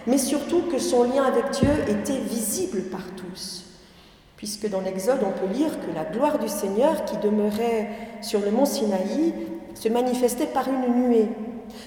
mais 0.06 0.18
surtout 0.18 0.64
que 0.70 0.80
son 0.80 1.04
lien 1.04 1.24
avec 1.24 1.52
Dieu 1.52 1.72
était 1.88 2.20
visible 2.20 2.84
par 2.84 3.04
tous. 3.16 3.64
Puisque 4.36 4.70
dans 4.70 4.82
l'Exode, 4.82 5.20
on 5.26 5.32
peut 5.32 5.54
lire 5.54 5.80
que 5.80 5.96
la 5.96 6.04
gloire 6.04 6.40
du 6.40 6.50
Seigneur 6.50 7.06
qui 7.06 7.16
demeurait 7.18 7.90
sur 8.22 8.42
le 8.42 8.52
mont 8.52 8.66
Sinaï 8.66 9.34
se 9.76 9.88
manifestait 9.88 10.48
par 10.48 10.68
une 10.68 11.08
nuée, 11.08 11.30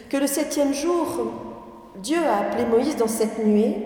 que 0.09 0.17
le 0.17 0.27
septième 0.27 0.73
jour, 0.73 1.56
Dieu 2.03 2.19
a 2.27 2.39
appelé 2.39 2.65
Moïse 2.65 2.97
dans 2.97 3.09
cette 3.09 3.45
nuée, 3.45 3.77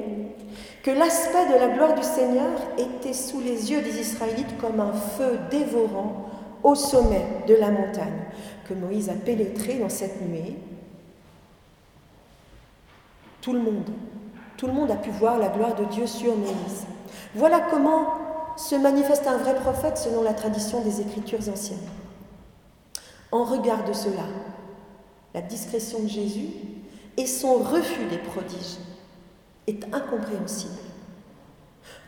que 0.82 0.90
l'aspect 0.90 1.46
de 1.46 1.58
la 1.58 1.68
gloire 1.68 1.94
du 1.94 2.02
Seigneur 2.02 2.50
était 2.78 3.12
sous 3.12 3.40
les 3.40 3.70
yeux 3.70 3.82
des 3.82 4.00
Israélites 4.00 4.58
comme 4.58 4.80
un 4.80 4.92
feu 4.92 5.38
dévorant 5.50 6.26
au 6.62 6.74
sommet 6.74 7.24
de 7.46 7.54
la 7.54 7.70
montagne, 7.70 8.24
que 8.68 8.74
Moïse 8.74 9.08
a 9.08 9.14
pénétré 9.14 9.74
dans 9.74 9.88
cette 9.88 10.20
nuée. 10.22 10.56
Tout 13.40 13.52
le 13.52 13.60
monde, 13.60 13.90
tout 14.56 14.66
le 14.66 14.72
monde 14.72 14.90
a 14.90 14.96
pu 14.96 15.10
voir 15.10 15.38
la 15.38 15.48
gloire 15.48 15.74
de 15.74 15.84
Dieu 15.84 16.06
sur 16.06 16.36
Moïse. 16.36 16.86
Voilà 17.34 17.60
comment 17.70 18.06
se 18.56 18.74
manifeste 18.74 19.26
un 19.26 19.38
vrai 19.38 19.54
prophète 19.54 19.96
selon 19.96 20.22
la 20.22 20.34
tradition 20.34 20.82
des 20.82 21.00
Écritures 21.00 21.48
anciennes. 21.48 21.78
En 23.32 23.44
regard 23.44 23.84
de 23.84 23.92
cela, 23.92 24.24
la 25.34 25.40
discrétion 25.40 26.00
de 26.00 26.08
Jésus 26.08 26.48
et 27.16 27.26
son 27.26 27.58
refus 27.58 28.04
des 28.06 28.18
prodiges 28.18 28.78
est 29.66 29.84
incompréhensible. 29.94 30.72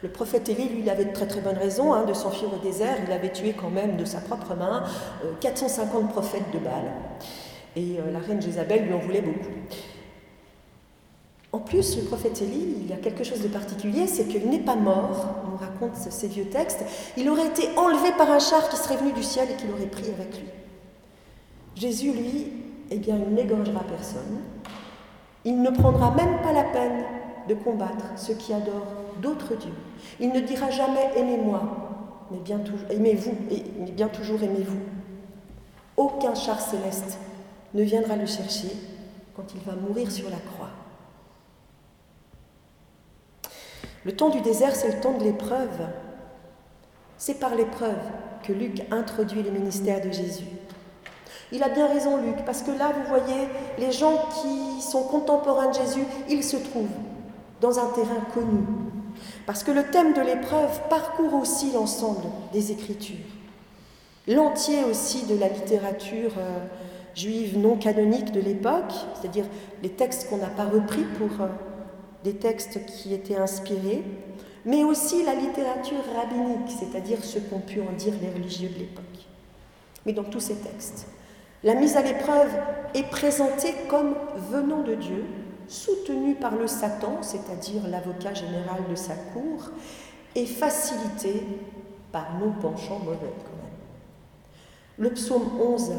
Le 0.02 0.08
prophète 0.08 0.48
Élie, 0.48 0.68
lui, 0.68 0.80
il 0.80 0.90
avait 0.90 1.04
de 1.04 1.12
très 1.12 1.26
très 1.26 1.40
bonnes 1.40 1.58
raisons 1.58 1.92
hein, 1.92 2.04
de 2.04 2.12
s'enfuir 2.12 2.52
au 2.52 2.58
désert. 2.58 2.96
Il 3.06 3.12
avait 3.12 3.32
tué 3.32 3.54
quand 3.58 3.70
même 3.70 3.96
de 3.96 4.04
sa 4.04 4.20
propre 4.20 4.54
main 4.54 4.84
450 5.40 6.02
euh, 6.02 6.06
prophètes 6.08 6.50
de 6.52 6.58
Baal. 6.58 6.92
Et 7.76 7.98
euh, 7.98 8.10
la 8.10 8.18
reine 8.18 8.42
Jézabel 8.42 8.86
lui 8.86 8.94
en 8.94 8.98
voulait 8.98 9.22
beaucoup. 9.22 9.50
En 11.52 11.58
plus, 11.58 11.96
le 11.98 12.04
prophète 12.04 12.40
Élie, 12.40 12.76
il 12.80 12.88
y 12.88 12.92
a 12.94 12.96
quelque 12.96 13.24
chose 13.24 13.42
de 13.42 13.48
particulier, 13.48 14.06
c'est 14.06 14.24
qu'il 14.24 14.48
n'est 14.48 14.58
pas 14.58 14.74
mort, 14.74 15.36
on 15.52 15.56
raconte 15.56 15.96
ces 15.96 16.26
vieux 16.26 16.46
textes, 16.46 16.82
il 17.18 17.28
aurait 17.28 17.46
été 17.46 17.68
enlevé 17.76 18.10
par 18.16 18.30
un 18.30 18.38
char 18.38 18.70
qui 18.70 18.76
serait 18.76 18.96
venu 18.96 19.12
du 19.12 19.22
ciel 19.22 19.48
et 19.50 19.56
qui 19.56 19.66
l'aurait 19.66 19.86
pris 19.86 20.06
avec 20.06 20.38
lui. 20.38 20.48
Jésus, 21.76 22.12
lui, 22.12 22.52
eh 22.90 22.96
bien, 22.96 23.18
il 23.18 23.34
n'égorgera 23.34 23.84
personne, 23.84 24.40
il 25.44 25.60
ne 25.60 25.70
prendra 25.70 26.10
même 26.12 26.40
pas 26.42 26.52
la 26.52 26.64
peine 26.64 27.04
de 27.48 27.54
combattre 27.54 28.06
ceux 28.16 28.34
qui 28.34 28.52
adorent 28.52 28.86
d'autres 29.20 29.56
dieux. 29.56 29.74
Il 30.20 30.30
ne 30.32 30.40
dira 30.40 30.70
jamais 30.70 31.10
aimez-moi, 31.16 31.62
mais 32.30 32.38
bien 32.38 32.58
toujours 32.58 32.90
aimez-vous, 32.90 33.34
mais 33.50 33.90
bien 33.90 34.08
toujours 34.08 34.42
aimez-vous. 34.42 34.80
Aucun 35.96 36.34
char 36.34 36.60
céleste 36.60 37.18
ne 37.74 37.82
viendra 37.82 38.16
le 38.16 38.26
chercher 38.26 38.68
quand 39.34 39.54
il 39.54 39.60
va 39.60 39.74
mourir 39.74 40.10
sur 40.10 40.30
la 40.30 40.36
croix. 40.36 40.70
Le 44.04 44.12
temps 44.12 44.30
du 44.30 44.40
désert, 44.40 44.74
c'est 44.74 44.96
le 44.96 45.00
temps 45.00 45.16
de 45.16 45.24
l'épreuve. 45.24 45.88
C'est 47.18 47.38
par 47.38 47.54
l'épreuve 47.54 48.00
que 48.42 48.52
Luc 48.52 48.82
introduit 48.90 49.42
le 49.42 49.50
ministère 49.50 50.04
de 50.04 50.10
Jésus. 50.10 50.46
Il 51.52 51.62
a 51.62 51.68
bien 51.68 51.86
raison, 51.86 52.16
Luc, 52.16 52.44
parce 52.46 52.62
que 52.62 52.70
là, 52.70 52.92
vous 52.96 53.08
voyez, 53.08 53.46
les 53.78 53.92
gens 53.92 54.26
qui 54.40 54.80
sont 54.80 55.02
contemporains 55.02 55.68
de 55.68 55.74
Jésus, 55.74 56.04
ils 56.28 56.42
se 56.42 56.56
trouvent 56.56 56.86
dans 57.60 57.78
un 57.78 57.86
terrain 57.92 58.20
connu. 58.32 58.64
Parce 59.46 59.62
que 59.62 59.70
le 59.70 59.84
thème 59.84 60.14
de 60.14 60.22
l'épreuve 60.22 60.80
parcourt 60.88 61.34
aussi 61.34 61.72
l'ensemble 61.72 62.26
des 62.52 62.72
Écritures. 62.72 63.16
L'entier 64.26 64.84
aussi 64.84 65.26
de 65.26 65.36
la 65.36 65.48
littérature 65.48 66.32
euh, 66.38 66.58
juive 67.14 67.58
non 67.58 67.76
canonique 67.76 68.32
de 68.32 68.40
l'époque, 68.40 68.92
c'est-à-dire 69.14 69.44
les 69.82 69.90
textes 69.90 70.30
qu'on 70.30 70.38
n'a 70.38 70.46
pas 70.46 70.64
repris 70.64 71.04
pour 71.18 71.28
euh, 71.40 71.48
des 72.24 72.34
textes 72.34 72.86
qui 72.86 73.12
étaient 73.12 73.36
inspirés, 73.36 74.02
mais 74.64 74.84
aussi 74.84 75.24
la 75.24 75.34
littérature 75.34 76.02
rabbinique, 76.16 76.70
c'est-à-dire 76.78 77.22
ce 77.22 77.40
qu'ont 77.40 77.58
pu 77.58 77.80
en 77.80 77.92
dire 77.92 78.14
les 78.22 78.30
religieux 78.30 78.68
de 78.68 78.78
l'époque. 78.78 79.04
Mais 80.06 80.12
dans 80.12 80.24
tous 80.24 80.40
ces 80.40 80.54
textes, 80.54 81.06
la 81.64 81.74
mise 81.74 81.96
à 81.96 82.02
l'épreuve 82.02 82.50
est 82.94 83.08
présentée 83.08 83.74
comme 83.88 84.14
venant 84.50 84.82
de 84.82 84.94
Dieu 84.94 85.24
soutenu 85.68 86.34
par 86.34 86.56
le 86.56 86.66
Satan, 86.66 87.18
c'est-à-dire 87.22 87.86
l'avocat 87.88 88.34
général 88.34 88.82
de 88.90 88.94
sa 88.94 89.14
cour, 89.14 89.70
et 90.34 90.46
facilité 90.46 91.46
par 92.10 92.38
nos 92.38 92.50
penchants 92.50 92.98
mauvais 92.98 93.32
quand 93.44 93.56
même. 93.56 93.72
Le 94.98 95.10
psaume 95.10 95.48
11, 95.60 95.92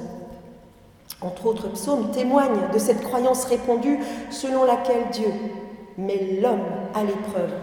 entre 1.22 1.46
autres 1.46 1.70
psaumes, 1.70 2.12
témoigne 2.12 2.72
de 2.72 2.80
cette 2.80 3.02
croyance 3.02 3.46
répandue 3.46 4.00
selon 4.30 4.66
laquelle 4.66 5.10
Dieu 5.12 5.32
met 5.98 6.40
l'homme 6.42 6.66
à 6.94 7.04
l'épreuve, 7.04 7.54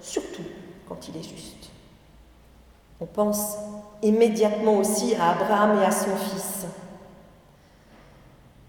surtout 0.00 0.42
quand 0.88 1.08
il 1.08 1.16
est 1.16 1.22
juste. 1.22 1.70
On 3.00 3.06
pense 3.06 3.56
immédiatement 4.02 4.78
aussi 4.78 5.14
à 5.16 5.30
Abraham 5.30 5.80
et 5.80 5.84
à 5.84 5.90
son 5.90 6.16
fils. 6.16 6.66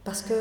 Parce 0.06 0.22
que 0.22 0.34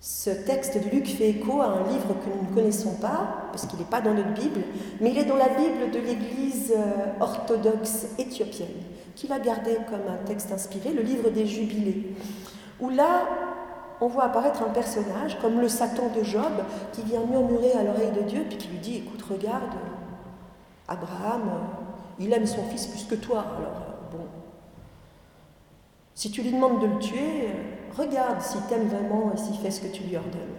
ce 0.00 0.30
texte 0.30 0.82
de 0.82 0.88
Luc 0.88 1.06
fait 1.06 1.28
écho 1.30 1.60
à 1.60 1.66
un 1.66 1.82
livre 1.84 2.14
que 2.24 2.30
nous 2.34 2.48
ne 2.48 2.54
connaissons 2.54 2.94
pas, 2.94 3.48
parce 3.52 3.66
qu'il 3.66 3.78
n'est 3.78 3.84
pas 3.84 4.00
dans 4.00 4.14
notre 4.14 4.32
Bible, 4.32 4.60
mais 5.00 5.10
il 5.10 5.18
est 5.18 5.24
dans 5.24 5.36
la 5.36 5.48
Bible 5.48 5.90
de 5.92 5.98
l'Église 5.98 6.72
euh, 6.76 7.20
orthodoxe 7.20 8.06
éthiopienne, 8.18 8.82
qu'il 9.14 9.32
a 9.32 9.38
gardé 9.38 9.76
comme 9.88 10.08
un 10.08 10.24
texte 10.24 10.50
inspiré, 10.50 10.92
le 10.92 11.02
livre 11.02 11.30
des 11.30 11.46
Jubilés, 11.46 12.14
où 12.80 12.88
là, 12.88 13.26
on 14.00 14.08
voit 14.08 14.24
apparaître 14.24 14.62
un 14.62 14.70
personnage, 14.70 15.38
comme 15.40 15.60
le 15.60 15.68
Satan 15.68 16.10
de 16.16 16.22
Job, 16.22 16.52
qui 16.92 17.02
vient 17.02 17.24
murmurer 17.24 17.72
à 17.72 17.82
l'oreille 17.82 18.12
de 18.12 18.22
Dieu, 18.22 18.44
puis 18.48 18.58
qui 18.58 18.68
lui 18.68 18.78
dit, 18.78 18.96
écoute, 18.96 19.22
regarde, 19.22 19.74
Abraham, 20.88 21.50
il 22.18 22.32
aime 22.32 22.46
son 22.46 22.62
fils 22.64 22.86
plus 22.86 23.04
que 23.04 23.14
toi, 23.14 23.44
alors. 23.58 23.85
Si 26.16 26.30
tu 26.30 26.40
lui 26.40 26.50
demandes 26.50 26.80
de 26.80 26.86
le 26.86 26.98
tuer, 26.98 27.50
regarde 27.94 28.40
s'il 28.40 28.62
t'aime 28.62 28.88
vraiment 28.88 29.32
et 29.34 29.36
s'il 29.36 29.54
fait 29.56 29.70
ce 29.70 29.82
que 29.82 29.88
tu 29.88 30.02
lui 30.02 30.16
ordonnes. 30.16 30.56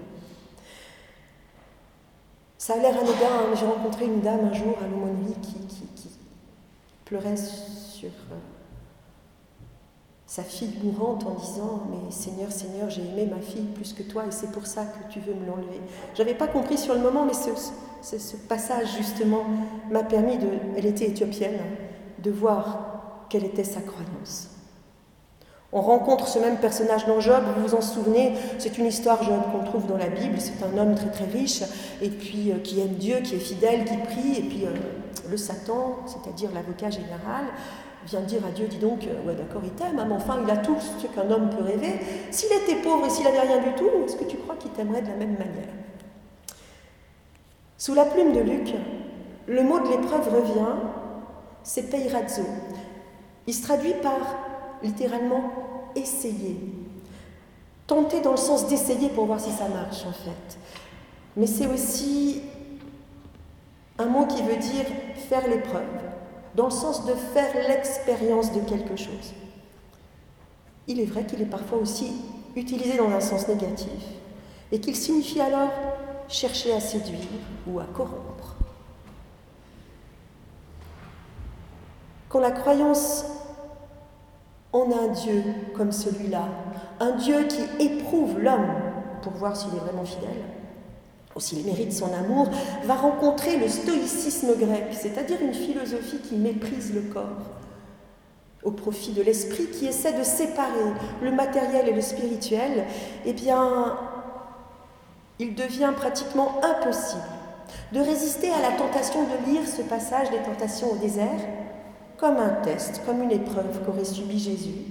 Ça 2.59 2.75
a 2.75 2.77
l'air 2.77 2.95
anodin, 2.95 3.55
j'ai 3.55 3.65
rencontré 3.65 4.05
une 4.05 4.21
dame 4.21 4.49
un 4.51 4.53
jour 4.53 4.75
à 4.83 4.87
l'aumônerie 4.87 5.35
qui, 5.41 5.55
qui, 5.95 6.09
pleurait 7.05 7.37
sur 7.37 8.09
euh, 8.09 8.35
sa 10.25 10.43
fille 10.43 10.77
mourante 10.83 11.25
en 11.25 11.33
disant 11.35 11.83
Mais 11.89 12.11
Seigneur, 12.11 12.51
Seigneur, 12.51 12.89
j'ai 12.91 13.01
aimé 13.01 13.25
ma 13.25 13.41
fille 13.41 13.65
plus 13.73 13.93
que 13.93 14.03
toi 14.03 14.25
et 14.27 14.31
c'est 14.31 14.51
pour 14.51 14.67
ça 14.67 14.85
que 14.85 15.11
tu 15.11 15.21
veux 15.21 15.33
me 15.33 15.45
l'enlever. 15.47 15.79
Je 16.13 16.21
n'avais 16.21 16.35
pas 16.35 16.47
compris 16.47 16.77
sur 16.77 16.93
le 16.93 16.99
moment, 16.99 17.25
mais 17.25 17.33
ce, 17.33 18.19
ce 18.19 18.37
passage 18.37 18.95
justement 18.95 19.45
m'a 19.89 20.03
permis 20.03 20.37
de. 20.37 20.49
Elle 20.75 20.85
était 20.85 21.07
éthiopienne, 21.07 21.59
de 22.19 22.29
voir 22.29 23.25
quelle 23.29 23.45
était 23.45 23.63
sa 23.63 23.81
croyance. 23.81 24.56
On 25.77 25.81
rencontre 25.81 26.27
ce 26.27 26.39
même 26.39 26.57
personnage 26.57 27.05
dans 27.05 27.19
Job, 27.19 27.43
vous 27.55 27.67
vous 27.67 27.75
en 27.75 27.81
souvenez, 27.81 28.33
c'est 28.57 28.79
une 28.79 28.87
histoire 28.87 29.21
Job 29.21 29.39
qu'on 29.51 29.63
trouve 29.63 29.85
dans 29.85 29.95
la 29.95 30.07
Bible, 30.07 30.37
c'est 30.39 30.63
un 30.63 30.75
homme 30.75 30.95
très 30.95 31.11
très 31.11 31.25
riche, 31.25 31.61
et 32.01 32.09
puis 32.09 32.51
euh, 32.51 32.57
qui 32.63 32.79
aime 32.81 32.95
Dieu, 32.95 33.17
qui 33.17 33.35
est 33.35 33.39
fidèle, 33.39 33.85
qui 33.85 33.95
prie, 33.97 34.39
et 34.39 34.41
puis 34.41 34.65
euh, 34.65 34.71
le 35.29 35.37
Satan, 35.37 35.97
c'est-à-dire 36.07 36.49
l'avocat 36.51 36.89
général, 36.89 37.45
vient 38.07 38.21
dire 38.21 38.41
à 38.47 38.49
Dieu, 38.49 38.65
dis 38.65 38.79
donc, 38.79 39.03
euh, 39.03 39.27
ouais 39.27 39.35
d'accord, 39.35 39.61
il 39.63 39.69
t'aime, 39.69 39.99
hein, 39.99 40.05
mais 40.09 40.15
enfin 40.15 40.39
il 40.43 40.49
a 40.49 40.57
tout 40.57 40.77
ce 40.79 41.05
qu'un 41.05 41.29
homme 41.29 41.51
peut 41.51 41.63
rêver. 41.63 41.99
S'il 42.31 42.51
était 42.53 42.81
pauvre 42.81 43.05
et 43.05 43.11
s'il 43.11 43.25
n'avait 43.25 43.41
rien 43.41 43.59
du 43.59 43.75
tout, 43.75 43.89
est-ce 44.03 44.15
que 44.15 44.23
tu 44.23 44.37
crois 44.37 44.55
qu'il 44.55 44.71
t'aimerait 44.71 45.03
de 45.03 45.09
la 45.09 45.15
même 45.17 45.37
manière? 45.37 45.69
Sous 47.77 47.93
la 47.93 48.05
plume 48.05 48.33
de 48.33 48.39
Luc, 48.39 48.73
le 49.45 49.61
mot 49.61 49.79
de 49.79 49.89
l'épreuve 49.89 50.27
revient, 50.33 50.73
c'est 51.61 51.91
peirazzo. 51.91 52.47
Il 53.45 53.53
se 53.53 53.61
traduit 53.61 53.93
par 54.01 54.17
littéralement 54.83 55.66
essayer. 55.97 56.57
Tenter 57.85 58.21
dans 58.21 58.31
le 58.31 58.37
sens 58.37 58.67
d'essayer 58.67 59.09
pour 59.09 59.25
voir 59.25 59.39
si 59.39 59.51
ça 59.51 59.67
marche 59.67 60.05
en 60.05 60.11
fait. 60.11 60.57
Mais 61.35 61.47
c'est 61.47 61.67
aussi 61.67 62.41
un 63.97 64.05
mot 64.05 64.25
qui 64.25 64.41
veut 64.41 64.57
dire 64.57 64.85
faire 65.29 65.47
l'épreuve, 65.47 65.83
dans 66.55 66.65
le 66.65 66.71
sens 66.71 67.05
de 67.05 67.13
faire 67.13 67.53
l'expérience 67.67 68.51
de 68.51 68.59
quelque 68.61 68.95
chose. 68.95 69.33
Il 70.87 70.99
est 70.99 71.05
vrai 71.05 71.25
qu'il 71.25 71.41
est 71.41 71.45
parfois 71.45 71.79
aussi 71.79 72.11
utilisé 72.55 72.97
dans 72.97 73.09
un 73.09 73.19
sens 73.19 73.47
négatif 73.47 73.91
et 74.71 74.79
qu'il 74.79 74.95
signifie 74.95 75.39
alors 75.39 75.71
chercher 76.27 76.73
à 76.73 76.79
séduire 76.79 77.19
ou 77.67 77.79
à 77.79 77.85
corrompre. 77.85 78.55
Quand 82.29 82.39
la 82.39 82.51
croyance 82.51 83.25
en 84.83 84.91
un 84.91 85.07
Dieu 85.09 85.43
comme 85.75 85.91
celui-là, 85.91 86.43
un 86.99 87.11
Dieu 87.11 87.47
qui 87.47 87.83
éprouve 87.83 88.39
l'homme 88.39 88.67
pour 89.21 89.33
voir 89.33 89.55
s'il 89.55 89.73
est 89.75 89.79
vraiment 89.79 90.05
fidèle, 90.05 90.43
ou 91.35 91.39
s'il 91.39 91.65
mérite 91.65 91.93
son 91.93 92.13
amour, 92.13 92.49
va 92.85 92.95
rencontrer 92.95 93.57
le 93.57 93.67
stoïcisme 93.67 94.55
grec, 94.57 94.85
c'est-à-dire 94.91 95.37
une 95.41 95.53
philosophie 95.53 96.19
qui 96.19 96.35
méprise 96.35 96.93
le 96.93 97.01
corps 97.01 97.57
au 98.63 98.71
profit 98.71 99.13
de 99.13 99.21
l'esprit, 99.21 99.67
qui 99.67 99.85
essaie 99.85 100.13
de 100.13 100.23
séparer 100.23 100.93
le 101.21 101.31
matériel 101.31 101.87
et 101.87 101.93
le 101.93 102.01
spirituel, 102.01 102.85
eh 103.25 103.33
bien, 103.33 103.97
il 105.39 105.55
devient 105.55 105.93
pratiquement 105.95 106.59
impossible 106.63 107.21
de 107.93 107.99
résister 107.99 108.49
à 108.49 108.61
la 108.61 108.75
tentation 108.77 109.23
de 109.23 109.51
lire 109.51 109.67
ce 109.67 109.81
passage 109.81 110.29
des 110.31 110.39
tentations 110.39 110.91
au 110.91 110.95
désert 110.97 111.39
comme 112.17 112.37
un 112.37 112.49
test, 112.63 113.01
comme 113.05 113.23
une 113.23 113.31
épreuve 113.31 113.83
qu'aurait 113.85 114.05
subi 114.05 114.39
Jésus, 114.39 114.85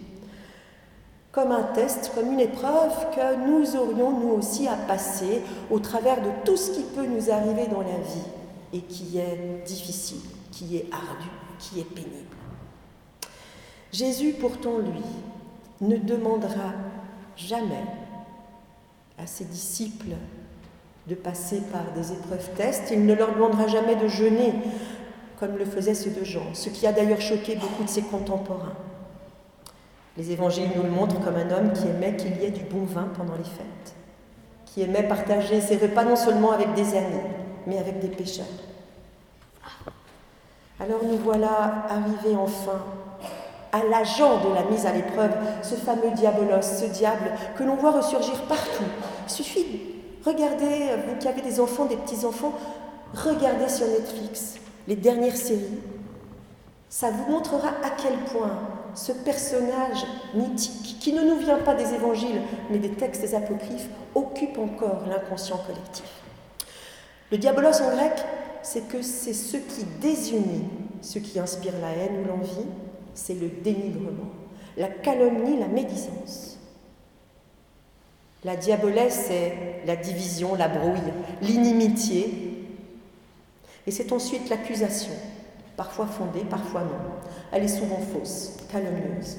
comme 1.33 1.53
un 1.53 1.65
test, 1.65 2.13
comme 2.15 2.33
une 2.33 2.41
épreuve 2.41 3.11
que 3.15 3.47
nous 3.47 3.77
aurions 3.77 4.19
nous 4.19 4.31
aussi 4.31 4.69
à 4.69 4.77
passer 4.77 5.43
au 5.71 5.79
travers 5.81 6.23
de 6.23 6.31
tout 6.45 6.57
ce 6.57 6.71
qui 6.71 6.83
peut 6.83 7.07
nous 7.07 7.31
arriver 7.31 7.67
dans 7.67 7.83
la 7.83 7.99
vie 7.99 8.27
et 8.73 8.81
qui 8.81 9.19
est 9.19 9.63
difficile, 9.67 10.23
qui 10.51 10.77
est 10.77 10.87
ardu, 10.93 11.29
qui 11.59 11.81
est 11.81 11.85
pénible. 11.85 12.37
Jésus, 13.93 14.35
pourtant, 14.41 14.79
lui, 14.79 15.03
ne 15.81 15.97
demandera 15.97 16.73
jamais 17.37 17.85
à 19.19 19.27
ses 19.27 19.45
disciples 19.45 20.17
de 21.07 21.15
passer 21.15 21.61
par 21.73 21.93
des 21.95 22.13
épreuves 22.13 22.51
tests, 22.57 22.91
il 22.91 23.07
ne 23.07 23.15
leur 23.15 23.33
demandera 23.35 23.67
jamais 23.69 23.97
de 23.97 24.09
jeûner 24.09 24.55
comme 25.39 25.57
le 25.57 25.65
faisaient 25.65 25.95
ceux 25.95 26.11
de 26.11 26.25
Jean, 26.25 26.55
ce 26.55 26.69
qui 26.71 26.87
a 26.87 26.93
d'ailleurs 26.93 27.21
choqué 27.21 27.57
beaucoup 27.57 27.85
de 27.85 27.89
ses 27.89 28.03
contemporains. 28.03 28.75
Les 30.17 30.33
évangiles 30.33 30.71
nous 30.75 30.83
le 30.83 30.91
montrent 30.91 31.21
comme 31.21 31.37
un 31.37 31.51
homme 31.51 31.73
qui 31.73 31.87
aimait 31.89 32.17
qu'il 32.17 32.37
y 32.41 32.45
ait 32.45 32.51
du 32.51 32.65
bon 32.65 32.85
vin 32.85 33.09
pendant 33.17 33.35
les 33.35 33.45
fêtes, 33.45 33.95
qui 34.65 34.83
aimait 34.83 35.03
partager 35.03 35.61
ses 35.61 35.77
repas 35.77 36.05
non 36.05 36.17
seulement 36.17 36.53
avec 36.53 36.73
des 36.75 36.97
amis, 36.97 37.21
mais 37.67 37.79
avec 37.79 38.01
des 38.01 38.09
pécheurs. 38.09 38.47
Alors 40.81 41.01
nous 41.05 41.19
voilà 41.19 41.85
arrivés 41.89 42.37
enfin 42.37 42.83
à 43.73 43.83
l'agent 43.91 44.43
de 44.43 44.55
la 44.55 44.63
mise 44.65 44.87
à 44.87 44.93
l'épreuve, 44.93 45.33
ce 45.63 45.75
fameux 45.75 46.11
diabolos, 46.15 46.63
ce 46.63 46.87
diable 46.87 47.33
que 47.59 47.65
l'on 47.65 47.77
voit 47.77 47.91
ressurgir 47.91 48.41
partout. 48.43 48.85
Il 49.27 49.31
suffit, 49.31 49.67
regardez, 50.25 50.93
vous 51.07 51.17
qui 51.19 51.29
avez 51.29 51.43
des 51.43 51.61
enfants, 51.61 51.85
des 51.85 51.97
petits-enfants, 51.97 52.55
regardez 53.15 53.69
sur 53.69 53.87
Netflix 53.87 54.57
les 54.89 54.97
dernières 54.97 55.37
séries, 55.37 55.81
ça 56.89 57.11
vous 57.11 57.31
montrera 57.31 57.69
à 57.83 57.91
quel 57.91 58.15
point 58.33 58.59
ce 58.95 59.13
personnage 59.13 60.05
mythique, 60.35 60.99
qui 61.01 61.13
ne 61.13 61.23
nous 61.23 61.39
vient 61.39 61.59
pas 61.59 61.75
des 61.75 61.93
évangiles, 61.93 62.41
mais 62.71 62.79
des 62.79 62.91
textes 62.91 63.35
apocryphes, 63.35 63.89
occupe 64.15 64.59
encore 64.59 65.03
l'inconscient 65.09 65.59
collectif. 65.59 66.23
Le 67.31 67.39
diabolos 67.39 67.83
en 67.83 67.95
grec, 67.95 68.13
c'est 68.63 68.89
que 68.89 69.03
c'est 69.03 69.35
ce 69.35 69.57
qui 69.57 69.85
désunit, 70.01 70.65
ce 71.03 71.19
qui 71.19 71.39
inspire 71.39 71.75
la 71.81 71.91
haine 71.91 72.25
ou 72.25 72.29
l'envie, 72.29 72.67
c'est 73.15 73.35
le 73.35 73.49
dénigrement, 73.49 74.31
la 74.77 74.89
calomnie, 74.89 75.59
la 75.59 75.69
médisance. 75.69 76.59
La 78.45 78.57
diabolesse, 78.57 79.25
c'est 79.29 79.83
la 79.87 79.97
division, 79.97 80.55
la 80.55 80.69
brouille, 80.69 81.13
l'inimitié, 81.43 82.46
et 83.87 83.91
c'est 83.91 84.13
ensuite 84.13 84.51
l'accusation, 84.51 85.13
parfois 85.77 86.07
fondée, 86.07 86.45
parfois 86.49 86.81
non. 86.81 86.99
Elle 87.53 87.65
est 87.65 87.69
souvent 87.69 87.99
fausse, 87.99 88.57
calomnieuse. 88.71 89.37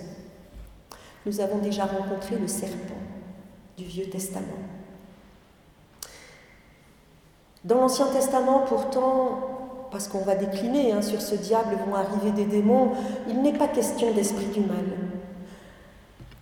Nous 1.26 1.42
avons 1.42 1.58
déjà 1.58 1.86
rencontré 1.86 2.38
le 2.38 2.48
serpent 2.48 2.96
du 3.78 3.84
Vieux 3.84 4.10
Testament. 4.10 4.46
Dans 7.66 7.82
l'Ancien 7.82 8.08
Testament, 8.08 8.64
pourtant, 8.66 9.88
parce 9.92 10.08
qu'on 10.08 10.22
va 10.22 10.36
décliner 10.36 10.94
hein, 10.94 11.02
sur 11.02 11.22
ce 11.22 11.36
diable, 11.36 11.78
vont 11.86 11.96
arriver 11.96 12.32
des 12.32 12.46
démons, 12.46 12.92
il 13.28 13.42
n'est 13.42 13.58
pas 13.58 13.68
question 13.68 14.14
d'esprit 14.14 14.46
du 14.46 14.62
mal. 14.62 14.86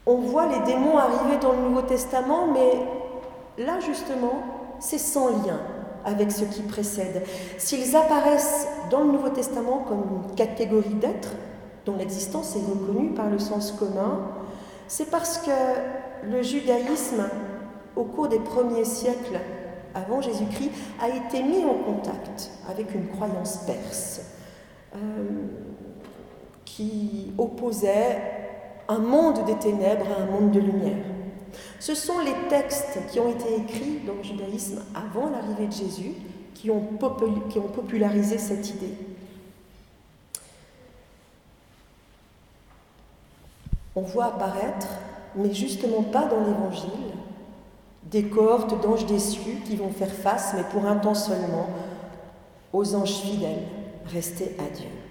On 0.06 0.18
voit 0.18 0.46
les 0.46 0.60
démons 0.72 1.00
arriver 1.00 1.38
dans 1.42 1.54
le 1.54 1.62
Nouveau 1.62 1.82
Testament, 1.82 2.54
mais 2.54 3.64
là 3.64 3.80
justement, 3.80 4.44
c'est 4.80 5.00
sans 5.00 5.30
lien 5.30 5.60
avec 6.06 6.32
ce 6.32 6.46
qui 6.46 6.62
précède. 6.62 7.24
S'ils 7.58 7.96
apparaissent 7.96 8.68
dans 8.90 9.02
le 9.02 9.12
Nouveau 9.12 9.30
Testament 9.30 9.86
comme 9.88 10.04
une 10.30 10.36
catégorie 10.36 10.94
d'êtres 10.94 11.34
dont 11.86 11.98
l'existence 11.98 12.56
est 12.56 12.66
reconnue 12.70 13.14
par 13.14 13.30
le 13.30 13.40
sens 13.40 13.72
commun, 13.72 14.22
c'est 14.88 15.10
parce 15.10 15.40
que 15.40 15.52
le 16.30 16.42
judaïsme 16.42 17.26
au 17.96 18.04
cours 18.04 18.28
des 18.28 18.40
premiers 18.40 18.86
siècles 18.86 19.40
avant 19.96 20.22
Jésus-Christ, 20.22 20.72
a 21.02 21.08
été 21.10 21.42
mis 21.42 21.64
en 21.64 21.76
contact 21.76 22.52
avec 22.70 22.94
une 22.94 23.08
croyance 23.08 23.60
perse 23.66 24.22
euh, 24.94 25.00
qui 26.66 27.32
opposait 27.38 28.22
un 28.90 29.00
monde 29.00 29.46
des 29.46 29.56
ténèbres 29.56 30.06
à 30.18 30.24
un 30.24 30.26
monde 30.26 30.52
de 30.52 30.60
lumière. 30.60 31.06
Ce 31.80 31.96
sont 31.96 32.20
les 32.20 32.36
textes 32.50 33.00
qui 33.12 33.20
ont 33.20 33.30
été 33.30 33.56
écrits 33.56 34.00
dans 34.06 34.14
le 34.14 34.24
judaïsme 34.24 34.82
avant 34.94 35.30
l'arrivée 35.30 35.68
de 35.68 35.72
Jésus 35.72 36.14
qui 36.54 36.72
ont, 36.72 36.82
popularisé 37.74 38.38
cette 38.38 38.70
idée. 38.70 38.94
On 43.96 44.02
voit 44.02 44.26
apparaître, 44.26 44.88
mais 45.36 45.54
justement 45.54 46.02
pas 46.02 46.26
dans 46.26 46.40
l'Évangile, 46.40 46.90
des 48.04 48.24
cohortes 48.24 48.82
d'anges 48.82 49.06
déçus 49.06 49.60
qui 49.66 49.76
vont 49.76 49.92
faire 49.92 50.12
face, 50.12 50.54
mais 50.56 50.64
pour 50.64 50.86
un 50.86 50.98
temps 50.98 51.14
seulement, 51.14 51.70
aux 52.74 52.96
anges 52.96 53.22
fidèles 53.22 53.64
restés 54.08 54.56
à 54.60 54.76
Dieu. 54.76 55.05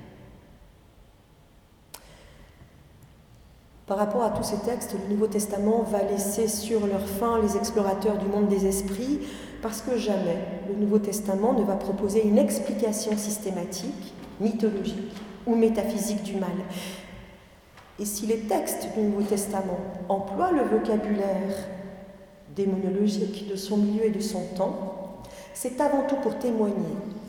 Par 3.87 3.99
rapport 3.99 4.23
à 4.23 4.31
tous 4.31 4.44
ces 4.44 4.57
textes, 4.57 4.94
le 4.94 5.14
Nouveau 5.14 5.27
Testament 5.27 5.83
va 5.83 6.03
laisser 6.03 6.49
sur 6.49 6.87
leur 6.87 7.07
fin 7.07 7.38
les 7.42 7.59
explorateurs 7.59 8.16
du 8.16 8.25
monde 8.25 8.49
des 8.49 8.66
esprits, 8.66 9.20
parce 9.61 9.83
que 9.83 9.99
jamais 9.99 10.38
le 10.68 10.75
Nouveau 10.75 10.99
Testament 10.99 11.53
ne 11.53 11.64
va 11.64 11.75
proposer 11.75 12.27
une 12.27 12.38
explication 12.38 13.14
systématique, 13.18 14.14
mythologique 14.40 15.12
ou 15.47 15.55
métaphysique 15.55 16.23
du 16.23 16.37
mal. 16.37 16.55
Et 18.01 18.07
si 18.07 18.27
les 18.27 18.38
textes 18.38 18.88
du 18.97 19.03
Nouveau 19.03 19.23
Testament 19.23 19.79
emploient 20.09 20.53
le 20.53 20.62
vocabulaire 20.62 21.55
démonologique 22.57 23.51
de 23.51 23.57
son 23.57 23.77
milieu 23.77 24.07
et 24.07 24.11
de 24.11 24.20
son 24.20 24.40
temps, 24.57 24.94
c'est 25.55 25.81
avant 25.81 26.03
tout 26.03 26.17
pour 26.17 26.38
témoigner 26.38 26.75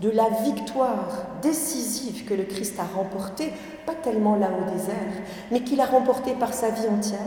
de 0.02 0.10
la 0.10 0.28
victoire 0.44 1.28
décisive 1.42 2.26
que 2.26 2.34
le 2.34 2.44
Christ 2.44 2.80
a 2.80 2.84
remportée, 2.84 3.54
pas 3.86 3.94
tellement 3.94 4.36
là 4.36 4.50
au 4.50 4.72
désert, 4.72 5.24
mais 5.52 5.62
qu'il 5.62 5.80
a 5.80 5.86
remportée 5.86 6.34
par 6.34 6.54
sa 6.54 6.70
vie 6.72 6.88
entière, 6.88 7.20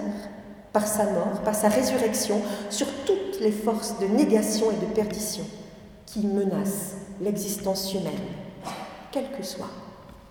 par 0.72 0.86
sa 0.86 1.04
mort, 1.04 1.40
par 1.44 1.54
sa 1.54 1.68
résurrection, 1.68 2.42
sur 2.68 2.88
toutes 3.06 3.40
les 3.40 3.52
forces 3.52 3.98
de 4.00 4.06
négation 4.06 4.70
et 4.70 4.86
de 4.86 4.92
perdition 4.92 5.44
qui 6.04 6.26
menacent 6.26 6.96
l'existence 7.20 7.94
humaine, 7.94 8.12
quel 9.12 9.30
que 9.30 9.42
soit 9.42 9.70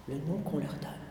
le 0.08 0.16
nom 0.16 0.40
qu'on 0.44 0.58
leur 0.58 0.76
donne. 0.82 1.07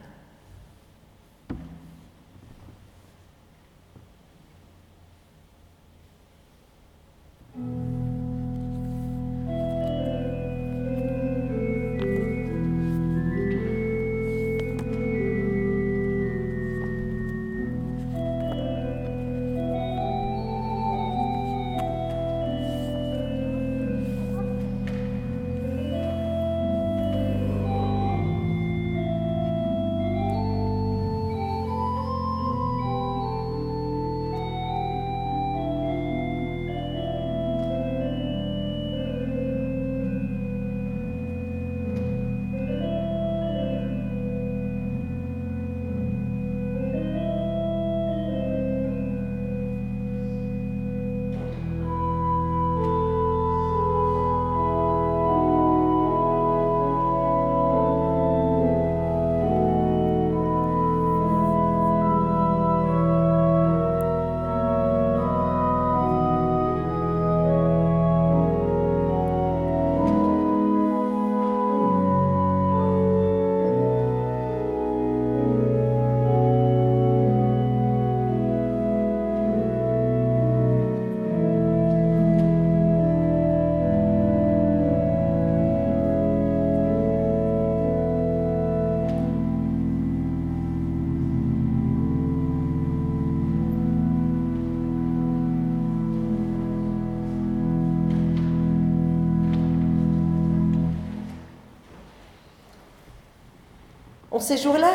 Ces 104.47 104.57
jours-là, 104.59 104.93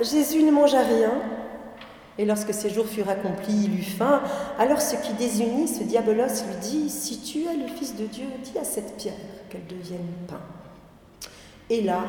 Jésus 0.00 0.42
ne 0.42 0.50
mangea 0.50 0.80
rien, 0.80 1.12
et 2.18 2.24
lorsque 2.24 2.52
ces 2.52 2.70
jours 2.70 2.86
furent 2.86 3.08
accomplis, 3.08 3.66
il 3.66 3.78
eut 3.78 3.84
faim. 3.84 4.20
Alors 4.58 4.80
ce 4.80 4.96
qui 4.96 5.12
désunit, 5.12 5.68
ce 5.68 5.84
diabolos, 5.84 6.44
lui 6.48 6.56
dit 6.60 6.90
Si 6.90 7.20
tu 7.20 7.44
es 7.44 7.56
le 7.56 7.68
Fils 7.68 7.94
de 7.94 8.06
Dieu, 8.06 8.26
dis 8.42 8.58
à 8.58 8.64
cette 8.64 8.96
pierre 8.96 9.14
qu'elle 9.48 9.66
devienne 9.66 10.08
pain. 10.26 10.40
Et 11.70 11.82
là, 11.82 12.02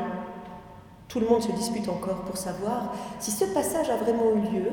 tout 1.08 1.20
le 1.20 1.28
monde 1.28 1.44
se 1.44 1.52
dispute 1.52 1.88
encore 1.88 2.22
pour 2.22 2.38
savoir 2.38 2.96
si 3.20 3.30
ce 3.30 3.46
passage 3.46 3.90
a 3.92 3.98
vraiment 3.98 4.32
eu 4.34 4.56
lieu 4.56 4.72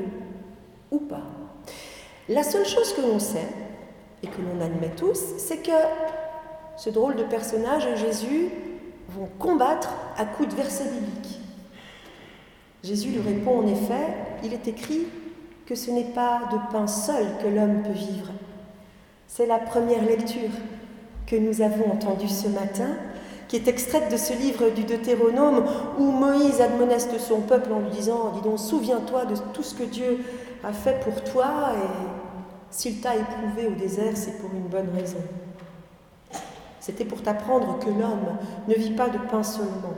ou 0.89 0.97
pas. 0.97 1.23
La 2.27 2.41
seule 2.41 2.65
chose 2.65 2.91
que 2.93 3.01
l'on 3.01 3.19
sait, 3.19 3.47
et 4.23 4.27
que 4.27 4.41
l'on 4.41 4.65
admet 4.65 4.89
tous, 4.97 5.19
c'est 5.37 5.57
que 5.57 5.71
ce 6.75 6.89
drôle 6.89 7.15
de 7.15 7.23
personnage 7.23 7.85
et 7.85 7.97
Jésus 7.97 8.49
vont 9.09 9.29
combattre 9.37 9.93
à 10.17 10.25
coups 10.25 10.49
de 10.49 10.55
versets 10.55 10.89
bibliques. 10.89 11.38
Jésus 12.83 13.09
lui 13.09 13.21
répond 13.21 13.59
en 13.59 13.67
effet, 13.67 14.15
il 14.43 14.53
est 14.53 14.67
écrit 14.67 15.07
que 15.65 15.75
ce 15.75 15.91
n'est 15.91 16.11
pas 16.13 16.41
de 16.51 16.57
pain 16.71 16.87
seul 16.87 17.25
que 17.43 17.47
l'homme 17.47 17.83
peut 17.83 17.91
vivre. 17.91 18.31
C'est 19.27 19.45
la 19.45 19.59
première 19.59 20.03
lecture 20.03 20.49
que 21.27 21.35
nous 21.35 21.61
avons 21.61 21.91
entendue 21.91 22.27
ce 22.27 22.47
matin, 22.47 22.89
qui 23.47 23.55
est 23.55 23.67
extraite 23.67 24.11
de 24.11 24.17
ce 24.17 24.33
livre 24.33 24.69
du 24.69 24.83
Deutéronome 24.83 25.65
où 25.97 26.03
Moïse 26.03 26.61
admoneste 26.61 27.19
son 27.19 27.41
peuple 27.41 27.71
en 27.73 27.79
lui 27.79 27.89
disant, 27.89 28.31
dis 28.33 28.41
donc, 28.41 28.59
souviens-toi 28.59 29.25
de 29.25 29.35
tout 29.53 29.63
ce 29.63 29.75
que 29.75 29.83
Dieu 29.83 30.19
a 30.63 30.71
fait 30.71 30.99
pour 31.03 31.23
toi 31.23 31.71
et 31.73 32.19
s'il 32.71 33.01
t'a 33.01 33.15
éprouvé 33.15 33.67
au 33.67 33.71
désert, 33.71 34.15
c'est 34.15 34.39
pour 34.39 34.51
une 34.53 34.67
bonne 34.67 34.89
raison. 34.95 35.17
C'était 36.79 37.05
pour 37.05 37.21
t'apprendre 37.21 37.77
que 37.79 37.89
l'homme 37.89 38.37
ne 38.67 38.73
vit 38.75 38.91
pas 38.91 39.09
de 39.09 39.17
pain 39.17 39.43
seulement, 39.43 39.95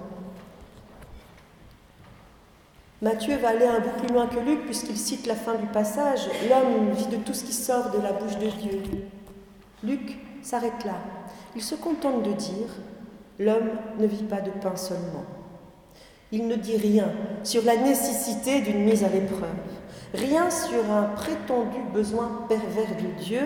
Matthieu 3.02 3.36
va 3.38 3.50
aller 3.50 3.66
un 3.66 3.80
bout 3.80 3.98
plus 3.98 4.14
loin 4.14 4.28
que 4.28 4.40
Luc 4.40 4.66
puisqu'il 4.66 4.98
cite 4.98 5.26
la 5.26 5.34
fin 5.34 5.56
du 5.56 5.66
passage. 5.66 6.30
L'homme 6.48 6.92
vit 6.92 7.08
de 7.08 7.16
tout 7.18 7.34
ce 7.34 7.44
qui 7.44 7.54
sort 7.54 7.90
de 7.90 8.00
la 8.00 8.14
bouche 8.14 8.38
de 8.38 8.48
Dieu. 8.48 8.80
Luc 9.84 10.20
s'arrête 10.44 10.86
là. 10.86 10.94
Il 11.56 11.64
se 11.64 11.74
contente 11.74 12.22
de 12.22 12.32
dire 12.34 12.68
L'homme 13.40 13.72
ne 13.98 14.06
vit 14.06 14.24
pas 14.24 14.40
de 14.40 14.52
pain 14.52 14.76
seulement. 14.76 15.26
Il 16.32 16.48
ne 16.48 16.56
dit 16.56 16.78
rien 16.78 17.12
sur 17.44 17.64
la 17.66 17.76
nécessité 17.76 18.62
d'une 18.62 18.84
mise 18.84 19.04
à 19.04 19.10
l'épreuve, 19.10 19.50
rien 20.14 20.50
sur 20.52 20.90
un 20.92 21.04
prétendu 21.16 21.80
besoin 21.92 22.46
pervers 22.48 22.96
de 22.98 23.24
Dieu 23.24 23.42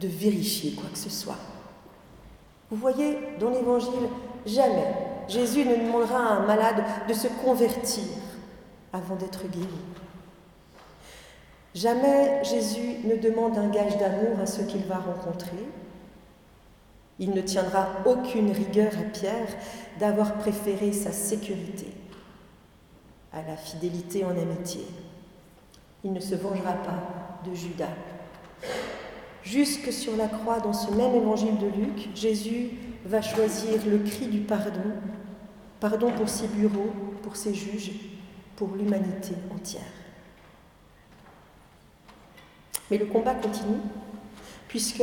de 0.00 0.06
vérifier 0.06 0.72
quoi 0.72 0.88
que 0.90 0.98
ce 0.98 1.10
soit. 1.10 1.38
Vous 2.70 2.76
voyez, 2.76 3.18
dans 3.40 3.50
l'Évangile, 3.50 4.08
jamais 4.46 4.94
Jésus 5.28 5.64
ne 5.64 5.74
demandera 5.74 6.18
à 6.18 6.32
un 6.34 6.46
malade 6.46 6.84
de 7.08 7.12
se 7.12 7.26
convertir 7.44 8.04
avant 8.96 9.16
d'être 9.16 9.48
guéri. 9.48 9.66
Jamais 11.74 12.42
Jésus 12.42 13.04
ne 13.04 13.16
demande 13.16 13.58
un 13.58 13.68
gage 13.68 13.98
d'amour 13.98 14.40
à 14.40 14.46
ceux 14.46 14.64
qu'il 14.64 14.84
va 14.84 14.96
rencontrer. 14.96 15.66
Il 17.18 17.30
ne 17.30 17.42
tiendra 17.42 17.88
aucune 18.06 18.50
rigueur 18.50 18.92
à 18.98 19.04
Pierre 19.04 19.48
d'avoir 19.98 20.34
préféré 20.34 20.92
sa 20.92 21.12
sécurité 21.12 21.88
à 23.32 23.42
la 23.46 23.56
fidélité 23.56 24.24
en 24.24 24.30
amitié. 24.30 24.86
Il 26.02 26.12
ne 26.12 26.20
se 26.20 26.34
vengera 26.34 26.72
pas 26.72 27.40
de 27.44 27.54
Judas. 27.54 27.94
Jusque 29.42 29.92
sur 29.92 30.16
la 30.16 30.28
croix, 30.28 30.60
dans 30.60 30.72
ce 30.72 30.90
même 30.92 31.14
évangile 31.14 31.58
de 31.58 31.66
Luc, 31.66 32.08
Jésus 32.14 32.70
va 33.04 33.20
choisir 33.20 33.84
le 33.86 33.98
cri 33.98 34.26
du 34.26 34.40
pardon, 34.40 34.92
pardon 35.78 36.10
pour 36.12 36.28
ses 36.28 36.48
bureaux, 36.48 36.92
pour 37.22 37.36
ses 37.36 37.54
juges, 37.54 37.92
pour 38.56 38.70
l'humanité 38.76 39.34
entière. 39.54 39.82
Mais 42.90 42.98
le 42.98 43.06
combat 43.06 43.34
continue, 43.34 43.80
puisque 44.68 45.02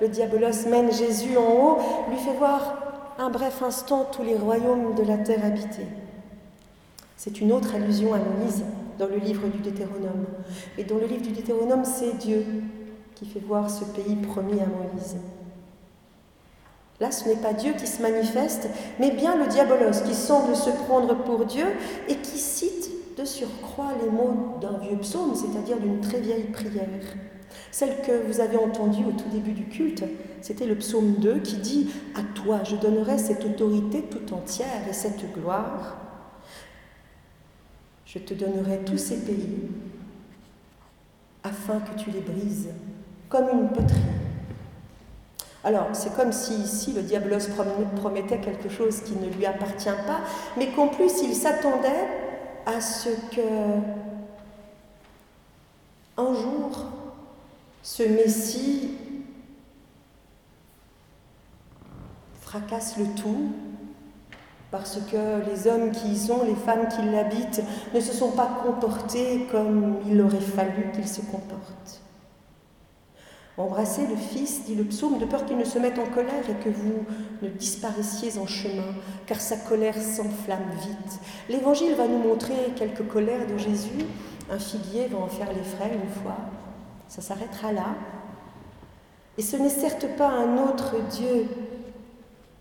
le 0.00 0.08
diabolos 0.08 0.66
mène 0.68 0.92
Jésus 0.92 1.36
en 1.36 1.52
haut, 1.52 1.78
lui 2.10 2.18
fait 2.18 2.34
voir 2.34 2.84
un 3.18 3.30
bref 3.30 3.62
instant 3.62 4.08
tous 4.10 4.22
les 4.22 4.36
royaumes 4.36 4.94
de 4.94 5.02
la 5.02 5.18
terre 5.18 5.44
habités. 5.44 5.86
C'est 7.16 7.40
une 7.40 7.52
autre 7.52 7.74
allusion 7.74 8.12
à 8.12 8.18
Moïse 8.18 8.64
dans 8.98 9.06
le 9.06 9.16
livre 9.16 9.48
du 9.48 9.58
Deutéronome. 9.58 10.26
Et 10.76 10.84
dans 10.84 10.98
le 10.98 11.06
livre 11.06 11.22
du 11.22 11.30
Deutéronome, 11.30 11.84
c'est 11.84 12.18
Dieu 12.18 12.44
qui 13.14 13.26
fait 13.26 13.40
voir 13.40 13.70
ce 13.70 13.84
pays 13.84 14.16
promis 14.16 14.60
à 14.60 14.66
Moïse. 14.66 15.16
Là, 17.04 17.10
ce 17.10 17.28
n'est 17.28 17.36
pas 17.36 17.52
Dieu 17.52 17.74
qui 17.74 17.86
se 17.86 18.00
manifeste, 18.00 18.66
mais 18.98 19.10
bien 19.10 19.36
le 19.36 19.46
diabolos 19.46 20.00
qui 20.06 20.14
semble 20.14 20.56
se 20.56 20.70
prendre 20.70 21.14
pour 21.24 21.44
Dieu 21.44 21.66
et 22.08 22.16
qui 22.16 22.38
cite 22.38 22.88
de 23.18 23.26
surcroît 23.26 23.92
les 24.02 24.08
mots 24.08 24.56
d'un 24.62 24.78
vieux 24.78 24.96
psaume, 24.96 25.34
c'est-à-dire 25.34 25.78
d'une 25.78 26.00
très 26.00 26.18
vieille 26.18 26.44
prière. 26.44 26.88
Celle 27.70 28.00
que 28.00 28.26
vous 28.26 28.40
avez 28.40 28.56
entendue 28.56 29.04
au 29.04 29.12
tout 29.12 29.28
début 29.30 29.52
du 29.52 29.66
culte, 29.66 30.02
c'était 30.40 30.64
le 30.64 30.76
psaume 30.76 31.16
2 31.18 31.40
qui 31.40 31.56
dit 31.56 31.90
À 32.14 32.22
toi 32.40 32.60
je 32.64 32.76
donnerai 32.76 33.18
cette 33.18 33.44
autorité 33.44 34.00
tout 34.00 34.32
entière 34.32 34.88
et 34.88 34.94
cette 34.94 35.30
gloire. 35.34 35.98
Je 38.06 38.18
te 38.18 38.32
donnerai 38.32 38.78
tous 38.86 38.96
ces 38.96 39.18
pays 39.18 39.68
afin 41.42 41.80
que 41.80 42.00
tu 42.02 42.10
les 42.10 42.22
brises 42.22 42.70
comme 43.28 43.50
une 43.52 43.68
poterie. 43.68 44.23
Alors, 45.64 45.88
c'est 45.94 46.14
comme 46.14 46.30
si 46.30 46.54
ici 46.54 46.92
le 46.92 47.02
diabolos 47.02 47.48
promettait 47.96 48.38
quelque 48.38 48.68
chose 48.68 49.00
qui 49.00 49.14
ne 49.16 49.30
lui 49.30 49.46
appartient 49.46 49.88
pas, 50.06 50.20
mais 50.58 50.68
qu'en 50.68 50.88
plus 50.88 51.22
il 51.22 51.34
s'attendait 51.34 52.06
à 52.66 52.80
ce 52.80 53.08
que 53.34 53.40
un 56.16 56.34
jour 56.34 56.86
ce 57.82 58.02
Messie 58.02 58.90
fracasse 62.42 62.96
le 62.98 63.06
tout 63.20 63.48
parce 64.70 64.98
que 65.10 65.48
les 65.48 65.68
hommes 65.68 65.92
qui 65.92 66.08
y 66.08 66.18
sont, 66.18 66.44
les 66.44 66.54
femmes 66.54 66.88
qui 66.88 67.02
l'habitent, 67.08 67.62
ne 67.94 68.00
se 68.00 68.12
sont 68.12 68.32
pas 68.32 68.60
comportés 68.64 69.46
comme 69.50 69.98
il 70.10 70.20
aurait 70.20 70.40
fallu 70.40 70.90
qu'ils 70.92 71.06
se 71.06 71.20
comportent. 71.20 72.03
Embrassez 73.56 74.06
le 74.08 74.16
Fils, 74.16 74.64
dit 74.64 74.74
le 74.74 74.84
psaume, 74.84 75.18
de 75.18 75.26
peur 75.26 75.44
qu'il 75.46 75.56
ne 75.56 75.64
se 75.64 75.78
mette 75.78 75.98
en 75.98 76.06
colère 76.06 76.48
et 76.48 76.64
que 76.64 76.68
vous 76.68 77.04
ne 77.40 77.48
disparaissiez 77.48 78.36
en 78.38 78.46
chemin, 78.46 78.94
car 79.26 79.40
sa 79.40 79.56
colère 79.56 79.94
s'enflamme 79.94 80.70
vite. 80.80 81.20
L'Évangile 81.48 81.94
va 81.94 82.08
nous 82.08 82.18
montrer 82.18 82.54
quelques 82.74 83.06
colères 83.06 83.46
de 83.46 83.56
Jésus. 83.56 84.04
Un 84.50 84.58
figuier 84.58 85.06
va 85.06 85.18
en 85.18 85.28
faire 85.28 85.52
les 85.52 85.62
frais 85.62 85.92
une 85.94 86.22
fois. 86.22 86.36
Ça 87.06 87.22
s'arrêtera 87.22 87.72
là. 87.72 87.94
Et 89.38 89.42
ce 89.42 89.56
n'est 89.56 89.68
certes 89.68 90.16
pas 90.16 90.28
un 90.28 90.58
autre 90.58 90.96
Dieu 91.10 91.46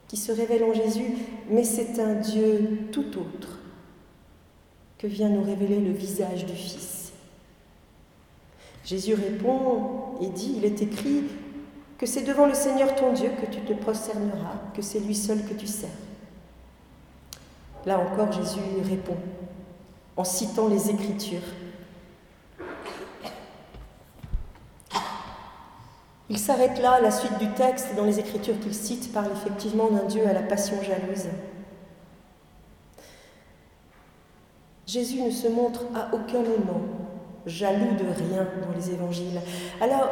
qui 0.07 0.17
se 0.17 0.31
révèle 0.31 0.63
en 0.63 0.73
Jésus, 0.73 1.13
mais 1.49 1.63
c'est 1.63 1.99
un 1.99 2.13
Dieu 2.13 2.89
tout 2.91 3.17
autre 3.17 3.59
que 4.99 5.07
vient 5.07 5.29
nous 5.29 5.43
révéler 5.43 5.79
le 5.79 5.91
visage 5.91 6.45
du 6.45 6.53
Fils. 6.53 7.02
Jésus 8.83 9.13
répond 9.13 10.17
et 10.21 10.27
dit, 10.27 10.55
il 10.57 10.65
est 10.65 10.81
écrit 10.81 11.23
que 11.97 12.05
c'est 12.05 12.23
devant 12.23 12.45
le 12.45 12.53
Seigneur 12.53 12.95
ton 12.95 13.13
Dieu 13.13 13.31
que 13.39 13.45
tu 13.45 13.61
te 13.61 13.73
prosterneras, 13.73 14.59
que 14.75 14.81
c'est 14.81 14.99
lui 14.99 15.15
seul 15.15 15.43
que 15.45 15.53
tu 15.53 15.67
sers. 15.67 15.89
Là 17.85 17.99
encore, 17.99 18.31
Jésus 18.31 18.59
répond 18.87 19.17
en 20.15 20.23
citant 20.23 20.67
les 20.67 20.89
Écritures. 20.89 21.41
Il 26.29 26.37
s'arrête 26.37 26.79
là, 26.81 26.99
la 27.01 27.11
suite 27.11 27.37
du 27.37 27.51
texte 27.53 27.95
dans 27.95 28.05
les 28.05 28.19
Écritures 28.19 28.59
qu'il 28.59 28.73
cite 28.73 29.13
parle 29.13 29.31
effectivement 29.31 29.89
d'un 29.89 30.05
Dieu 30.05 30.25
à 30.27 30.33
la 30.33 30.41
passion 30.41 30.81
jalouse. 30.81 31.27
Jésus 34.87 35.21
ne 35.21 35.31
se 35.31 35.47
montre 35.47 35.83
à 35.95 36.13
aucun 36.13 36.41
moment 36.41 36.81
jaloux 37.45 37.95
de 37.97 38.05
rien 38.05 38.47
dans 38.61 38.75
les 38.75 38.91
évangiles. 38.91 39.41
Alors, 39.81 40.09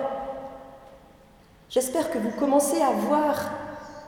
j'espère 1.69 2.11
que 2.11 2.17
vous 2.17 2.31
commencez 2.31 2.81
à 2.81 2.91
voir 2.91 3.51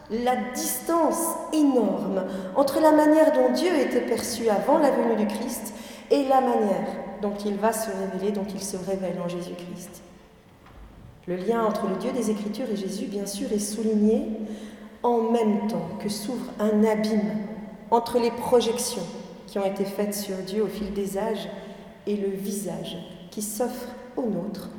la 0.09 0.35
distance 0.53 1.35
énorme 1.53 2.25
entre 2.55 2.79
la 2.81 2.91
manière 2.91 3.31
dont 3.33 3.51
Dieu 3.53 3.73
était 3.79 4.01
perçu 4.01 4.49
avant 4.49 4.77
la 4.77 4.91
venue 4.91 5.15
du 5.15 5.27
Christ 5.27 5.73
et 6.11 6.25
la 6.25 6.41
manière 6.41 6.87
dont 7.21 7.33
il 7.45 7.55
va 7.55 7.71
se 7.71 7.89
révéler, 7.89 8.31
dont 8.31 8.45
il 8.53 8.61
se 8.61 8.77
révèle 8.77 9.19
en 9.23 9.29
Jésus-Christ. 9.29 10.01
Le 11.25 11.37
lien 11.37 11.63
entre 11.63 11.87
le 11.87 11.95
Dieu 11.95 12.11
des 12.11 12.29
Écritures 12.29 12.69
et 12.69 12.75
Jésus, 12.75 13.05
bien 13.05 13.25
sûr, 13.25 13.51
est 13.53 13.59
souligné 13.59 14.27
en 15.03 15.31
même 15.31 15.67
temps 15.67 15.87
que 15.99 16.09
s'ouvre 16.09 16.51
un 16.59 16.83
abîme 16.83 17.37
entre 17.91 18.19
les 18.19 18.31
projections 18.31 19.03
qui 19.47 19.57
ont 19.57 19.65
été 19.65 19.85
faites 19.85 20.13
sur 20.13 20.35
Dieu 20.37 20.63
au 20.63 20.67
fil 20.67 20.91
des 20.93 21.17
âges 21.17 21.47
et 22.07 22.15
le 22.15 22.29
visage 22.29 22.97
qui 23.31 23.41
s'offre 23.41 23.87
au 24.15 24.23
nôtre 24.23 24.69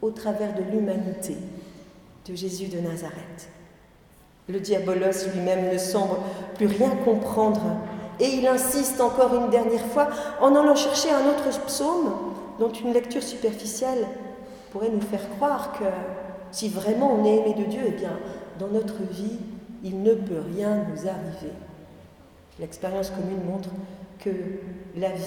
au 0.00 0.10
travers 0.10 0.54
de 0.54 0.62
l'humanité 0.62 1.36
de 2.28 2.34
Jésus 2.34 2.66
de 2.66 2.80
Nazareth. 2.80 3.48
Le 4.48 4.60
diabolos 4.60 5.28
lui-même 5.32 5.72
ne 5.72 5.78
semble 5.78 6.16
plus 6.56 6.66
rien 6.66 6.90
comprendre 7.04 7.62
et 8.20 8.26
il 8.26 8.46
insiste 8.46 9.00
encore 9.00 9.34
une 9.34 9.50
dernière 9.50 9.86
fois 9.86 10.08
en 10.40 10.54
allant 10.54 10.74
chercher 10.74 11.10
un 11.10 11.26
autre 11.28 11.64
psaume 11.66 12.12
dont 12.58 12.70
une 12.70 12.92
lecture 12.92 13.22
superficielle 13.22 14.06
pourrait 14.70 14.90
nous 14.90 15.00
faire 15.00 15.28
croire 15.36 15.72
que 15.78 15.84
si 16.50 16.68
vraiment 16.68 17.12
on 17.12 17.24
est 17.24 17.36
aimé 17.36 17.54
de 17.56 17.64
Dieu, 17.64 17.82
eh 17.86 17.92
bien, 17.92 18.12
dans 18.58 18.68
notre 18.68 19.02
vie, 19.10 19.38
il 19.82 20.02
ne 20.02 20.14
peut 20.14 20.42
rien 20.54 20.84
nous 20.90 21.08
arriver. 21.08 21.52
L'expérience 22.60 23.10
commune 23.10 23.44
montre 23.44 23.70
que 24.22 24.30
la 24.96 25.10
vie, 25.10 25.22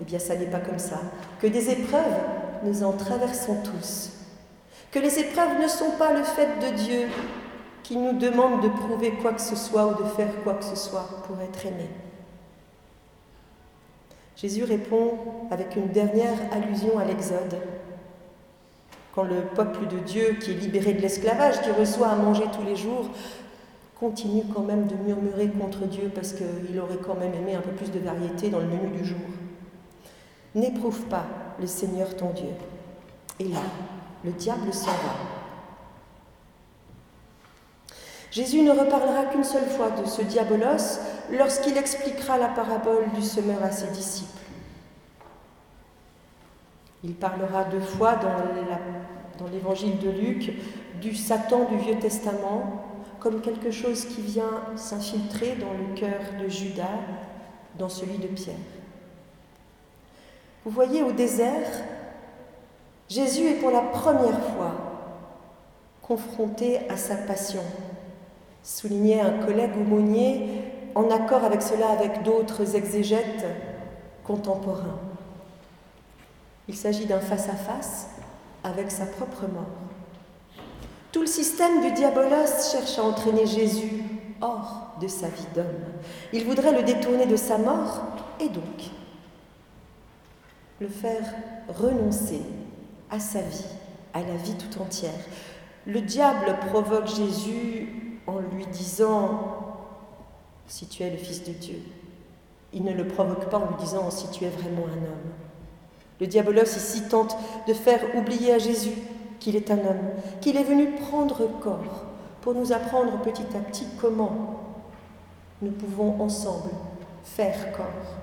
eh 0.00 0.04
bien, 0.04 0.18
ça 0.18 0.34
n'est 0.34 0.46
pas 0.46 0.58
comme 0.58 0.78
ça, 0.78 1.00
que 1.40 1.46
des 1.46 1.70
épreuves, 1.70 2.18
nous 2.64 2.82
en 2.82 2.92
traversons 2.92 3.56
tous, 3.62 4.12
que 4.90 4.98
les 4.98 5.18
épreuves 5.18 5.60
ne 5.60 5.68
sont 5.68 5.92
pas 5.98 6.12
le 6.12 6.22
fait 6.22 6.58
de 6.60 6.76
Dieu 6.76 7.08
qui 7.82 7.96
nous 7.96 8.12
demande 8.12 8.62
de 8.62 8.68
prouver 8.68 9.12
quoi 9.12 9.32
que 9.32 9.40
ce 9.40 9.56
soit 9.56 9.86
ou 9.86 10.02
de 10.02 10.08
faire 10.08 10.42
quoi 10.44 10.54
que 10.54 10.64
ce 10.64 10.76
soit 10.76 11.08
pour 11.26 11.40
être 11.40 11.66
aimé. 11.66 11.88
Jésus 14.36 14.64
répond 14.64 15.18
avec 15.50 15.76
une 15.76 15.88
dernière 15.88 16.38
allusion 16.52 16.98
à 16.98 17.04
l'Exode. 17.04 17.56
Quand 19.14 19.24
le 19.24 19.42
peuple 19.42 19.86
de 19.86 19.98
Dieu, 19.98 20.36
qui 20.40 20.52
est 20.52 20.54
libéré 20.54 20.94
de 20.94 21.00
l'esclavage, 21.00 21.60
qui 21.60 21.70
reçoit 21.70 22.08
à 22.08 22.16
manger 22.16 22.44
tous 22.52 22.64
les 22.64 22.76
jours, 22.76 23.10
continue 24.02 24.42
quand 24.52 24.62
même 24.62 24.88
de 24.88 24.96
murmurer 24.96 25.48
contre 25.48 25.86
Dieu 25.86 26.10
parce 26.12 26.32
qu'il 26.32 26.80
aurait 26.80 26.96
quand 26.96 27.14
même 27.14 27.34
aimé 27.34 27.54
un 27.54 27.60
peu 27.60 27.70
plus 27.70 27.92
de 27.92 28.00
variété 28.00 28.50
dans 28.50 28.58
le 28.58 28.66
menu 28.66 28.88
du 28.88 29.04
jour. 29.04 29.20
N'éprouve 30.56 31.02
pas 31.02 31.24
le 31.60 31.68
Seigneur 31.68 32.16
ton 32.16 32.30
Dieu. 32.30 32.50
Et 33.38 33.44
là, 33.44 33.60
le 34.24 34.32
diable 34.32 34.74
s'en 34.74 34.90
va. 34.90 35.14
Jésus 38.32 38.62
ne 38.62 38.72
reparlera 38.72 39.26
qu'une 39.26 39.44
seule 39.44 39.68
fois 39.68 39.90
de 39.90 40.04
ce 40.04 40.22
diabolos 40.22 40.98
lorsqu'il 41.30 41.76
expliquera 41.76 42.38
la 42.38 42.48
parabole 42.48 43.04
du 43.14 43.22
semeur 43.22 43.62
à 43.62 43.70
ses 43.70 43.92
disciples. 43.92 44.42
Il 47.04 47.14
parlera 47.14 47.62
deux 47.64 47.80
fois 47.80 48.16
dans 48.16 49.46
l'évangile 49.52 50.00
de 50.00 50.10
Luc 50.10 50.54
du 51.00 51.14
Satan 51.14 51.66
du 51.70 51.76
Vieux 51.76 52.00
Testament 52.00 52.88
comme 53.22 53.40
quelque 53.40 53.70
chose 53.70 54.06
qui 54.06 54.20
vient 54.20 54.62
s'infiltrer 54.74 55.54
dans 55.54 55.72
le 55.72 55.94
cœur 55.94 56.20
de 56.42 56.48
Judas, 56.48 56.98
dans 57.78 57.88
celui 57.88 58.18
de 58.18 58.26
Pierre. 58.26 58.56
Vous 60.64 60.72
voyez, 60.72 61.04
au 61.04 61.12
désert, 61.12 61.70
Jésus 63.08 63.44
est 63.44 63.60
pour 63.60 63.70
la 63.70 63.82
première 63.82 64.40
fois 64.40 64.74
confronté 66.02 66.80
à 66.90 66.96
sa 66.96 67.14
passion, 67.14 67.62
soulignait 68.64 69.20
un 69.20 69.38
collègue 69.38 69.76
aumônier 69.76 70.60
en 70.96 71.08
accord 71.08 71.44
avec 71.44 71.62
cela 71.62 71.90
avec 71.90 72.24
d'autres 72.24 72.74
exégètes 72.74 73.46
contemporains. 74.24 74.98
Il 76.66 76.74
s'agit 76.74 77.06
d'un 77.06 77.20
face-à-face 77.20 78.08
avec 78.64 78.90
sa 78.90 79.06
propre 79.06 79.46
mort. 79.46 79.81
Tout 81.12 81.20
le 81.20 81.26
système 81.26 81.82
du 81.82 81.92
diabolos 81.92 82.70
cherche 82.72 82.98
à 82.98 83.02
entraîner 83.02 83.46
Jésus 83.46 84.02
hors 84.40 84.96
de 84.98 85.06
sa 85.06 85.28
vie 85.28 85.46
d'homme. 85.54 85.66
Il 86.32 86.44
voudrait 86.46 86.72
le 86.72 86.82
détourner 86.82 87.26
de 87.26 87.36
sa 87.36 87.58
mort 87.58 88.00
et 88.40 88.48
donc 88.48 88.90
le 90.80 90.88
faire 90.88 91.34
renoncer 91.68 92.40
à 93.10 93.20
sa 93.20 93.40
vie, 93.40 93.66
à 94.14 94.20
la 94.20 94.34
vie 94.36 94.56
tout 94.56 94.80
entière, 94.80 95.12
Le 95.86 96.00
diable 96.00 96.56
provoque 96.68 97.08
Jésus 97.08 98.20
en 98.26 98.38
lui 98.38 98.64
disant 98.66 99.76
Si 100.66 100.86
tu 100.86 101.02
es 101.02 101.10
le 101.10 101.18
Fils 101.18 101.44
de 101.44 101.52
Dieu. 101.52 101.78
Il 102.72 102.84
ne 102.84 102.92
le 102.92 103.06
provoque 103.06 103.50
pas 103.50 103.58
en 103.58 103.66
lui 103.66 103.76
disant 103.78 104.10
Si 104.10 104.30
tu 104.30 104.44
es 104.44 104.48
vraiment 104.48 104.86
un 104.86 105.06
homme. 105.06 105.32
Le 106.20 106.26
diabolos 106.26 106.76
ici 106.76 107.02
tente 107.08 107.36
de 107.68 107.74
faire 107.74 108.00
oublier 108.16 108.54
à 108.54 108.58
Jésus 108.58 108.92
qu'il 109.42 109.56
est 109.56 109.70
un 109.72 109.78
homme, 109.78 110.10
qu'il 110.40 110.56
est 110.56 110.62
venu 110.62 110.92
prendre 110.92 111.48
corps 111.60 112.04
pour 112.40 112.54
nous 112.54 112.72
apprendre 112.72 113.20
petit 113.22 113.46
à 113.56 113.58
petit 113.58 113.86
comment 114.00 114.60
nous 115.60 115.72
pouvons 115.72 116.22
ensemble 116.22 116.70
faire 117.24 117.72
corps. 117.72 118.16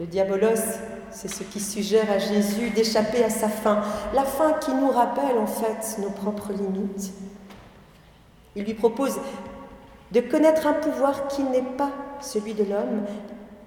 Le 0.00 0.06
diabolos, 0.06 0.80
c'est 1.10 1.28
ce 1.28 1.44
qui 1.44 1.60
suggère 1.60 2.10
à 2.10 2.18
Jésus 2.18 2.70
d'échapper 2.70 3.22
à 3.22 3.30
sa 3.30 3.48
fin, 3.48 3.82
la 4.14 4.24
fin 4.24 4.52
qui 4.54 4.74
nous 4.74 4.90
rappelle 4.90 5.38
en 5.38 5.46
fait 5.46 5.98
nos 6.02 6.10
propres 6.10 6.52
limites. 6.52 7.12
Il 8.56 8.64
lui 8.64 8.74
propose 8.74 9.18
de 10.10 10.20
connaître 10.20 10.66
un 10.66 10.74
pouvoir 10.74 11.28
qui 11.28 11.44
n'est 11.44 11.62
pas 11.62 11.92
celui 12.20 12.54
de 12.54 12.64
l'homme. 12.64 13.02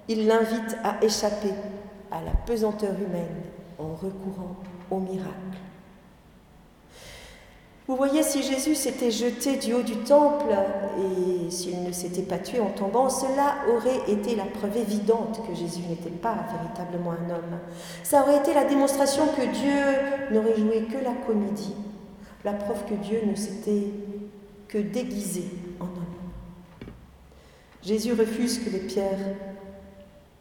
Il 0.09 0.27
l'invite 0.27 0.77
à 0.83 1.03
échapper 1.03 1.53
à 2.11 2.21
la 2.21 2.31
pesanteur 2.45 2.93
humaine 2.95 3.43
en 3.77 3.95
recourant 3.95 4.55
au 4.91 4.99
miracle. 4.99 5.68
Vous 7.89 7.95
voyez, 7.95 8.21
si 8.21 8.43
Jésus 8.43 8.75
s'était 8.75 9.09
jeté 9.09 9.57
du 9.57 9.73
haut 9.73 9.81
du 9.81 9.95
temple 9.95 10.53
et 10.99 11.49
s'il 11.49 11.81
ne 11.81 11.91
s'était 11.91 12.21
pas 12.21 12.37
tué 12.37 12.59
en 12.59 12.69
tombant, 12.69 13.09
cela 13.09 13.55
aurait 13.67 14.11
été 14.11 14.35
la 14.35 14.43
preuve 14.43 14.77
évidente 14.77 15.41
que 15.47 15.55
Jésus 15.55 15.81
n'était 15.89 16.11
pas 16.11 16.35
véritablement 16.53 17.13
un 17.13 17.31
homme. 17.31 17.59
Ça 18.03 18.21
aurait 18.21 18.37
été 18.37 18.53
la 18.53 18.65
démonstration 18.65 19.23
que 19.29 19.41
Dieu 19.41 20.29
n'aurait 20.31 20.55
joué 20.55 20.83
que 20.83 21.03
la 21.03 21.13
comédie, 21.25 21.73
la 22.45 22.53
preuve 22.53 22.85
que 22.85 22.93
Dieu 22.93 23.23
ne 23.25 23.33
s'était 23.33 23.87
que 24.67 24.77
déguisé 24.77 25.45
en 25.79 25.85
homme. 25.85 26.91
Jésus 27.81 28.13
refuse 28.13 28.59
que 28.59 28.69
les 28.69 28.81
pierres 28.81 29.35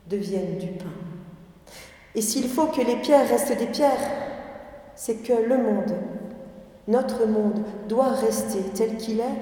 deviennent 0.07 0.59
du 0.59 0.67
pain. 0.67 0.93
Et 2.15 2.21
s'il 2.21 2.47
faut 2.47 2.67
que 2.67 2.83
les 2.83 2.97
pierres 2.97 3.27
restent 3.27 3.57
des 3.57 3.69
pierres, 3.69 4.11
c'est 4.95 5.23
que 5.23 5.33
le 5.33 5.57
monde 5.57 5.95
notre 6.89 7.27
monde 7.27 7.63
doit 7.89 8.09
rester 8.09 8.61
tel 8.75 8.97
qu'il 8.97 9.21
est 9.21 9.39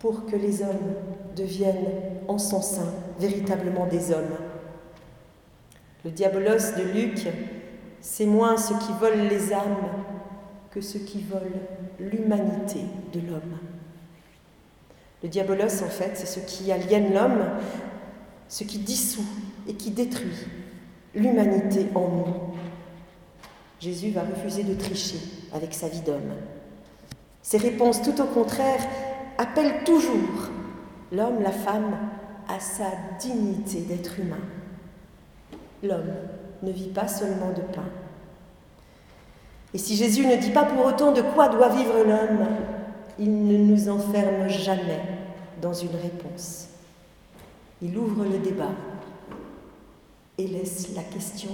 pour 0.00 0.26
que 0.26 0.34
les 0.34 0.62
hommes 0.62 0.94
deviennent 1.36 1.92
en 2.26 2.38
son 2.38 2.62
sein 2.62 2.90
véritablement 3.20 3.86
des 3.86 4.12
hommes. 4.12 4.36
Le 6.04 6.10
diabolos 6.10 6.74
de 6.76 6.82
Luc, 6.82 7.28
c'est 8.00 8.26
moins 8.26 8.56
ce 8.56 8.72
qui 8.74 8.92
vole 8.98 9.28
les 9.28 9.52
âmes 9.52 9.76
que 10.70 10.80
ce 10.80 10.98
qui 10.98 11.22
vole 11.22 11.52
l'humanité 12.00 12.80
de 13.12 13.20
l'homme. 13.20 13.58
Le 15.22 15.28
diabolos, 15.28 15.82
en 15.82 15.88
fait, 15.88 16.12
c'est 16.14 16.26
ce 16.26 16.40
qui 16.40 16.72
aliène 16.72 17.14
l'homme, 17.14 17.44
ce 18.48 18.64
qui 18.64 18.78
dissout 18.78 19.24
et 19.68 19.74
qui 19.74 19.90
détruit 19.90 20.46
l'humanité 21.14 21.86
en 21.94 22.08
nous. 22.08 22.26
Jésus 23.80 24.10
va 24.10 24.22
refuser 24.22 24.64
de 24.64 24.74
tricher 24.74 25.18
avec 25.52 25.74
sa 25.74 25.88
vie 25.88 26.00
d'homme. 26.00 26.34
Ses 27.44 27.58
réponses, 27.58 28.00
tout 28.00 28.18
au 28.22 28.24
contraire, 28.24 28.80
appellent 29.36 29.84
toujours 29.84 30.48
l'homme, 31.12 31.42
la 31.42 31.52
femme 31.52 31.94
à 32.48 32.58
sa 32.58 32.86
dignité 33.20 33.82
d'être 33.82 34.18
humain. 34.18 34.40
L'homme 35.82 36.14
ne 36.62 36.72
vit 36.72 36.88
pas 36.88 37.06
seulement 37.06 37.50
de 37.50 37.60
pain. 37.60 37.84
Et 39.74 39.78
si 39.78 39.94
Jésus 39.94 40.26
ne 40.26 40.36
dit 40.36 40.52
pas 40.52 40.64
pour 40.64 40.86
autant 40.86 41.12
de 41.12 41.20
quoi 41.20 41.48
doit 41.48 41.68
vivre 41.68 41.98
l'homme, 41.98 42.46
il 43.18 43.46
ne 43.46 43.58
nous 43.58 43.90
enferme 43.90 44.48
jamais 44.48 45.02
dans 45.60 45.74
une 45.74 45.94
réponse. 45.96 46.68
Il 47.82 47.98
ouvre 47.98 48.24
le 48.24 48.38
débat 48.38 48.72
et 50.38 50.46
laisse 50.46 50.94
la 50.96 51.02
question 51.02 51.50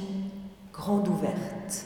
grande 0.72 1.09
ouverte. 1.09 1.85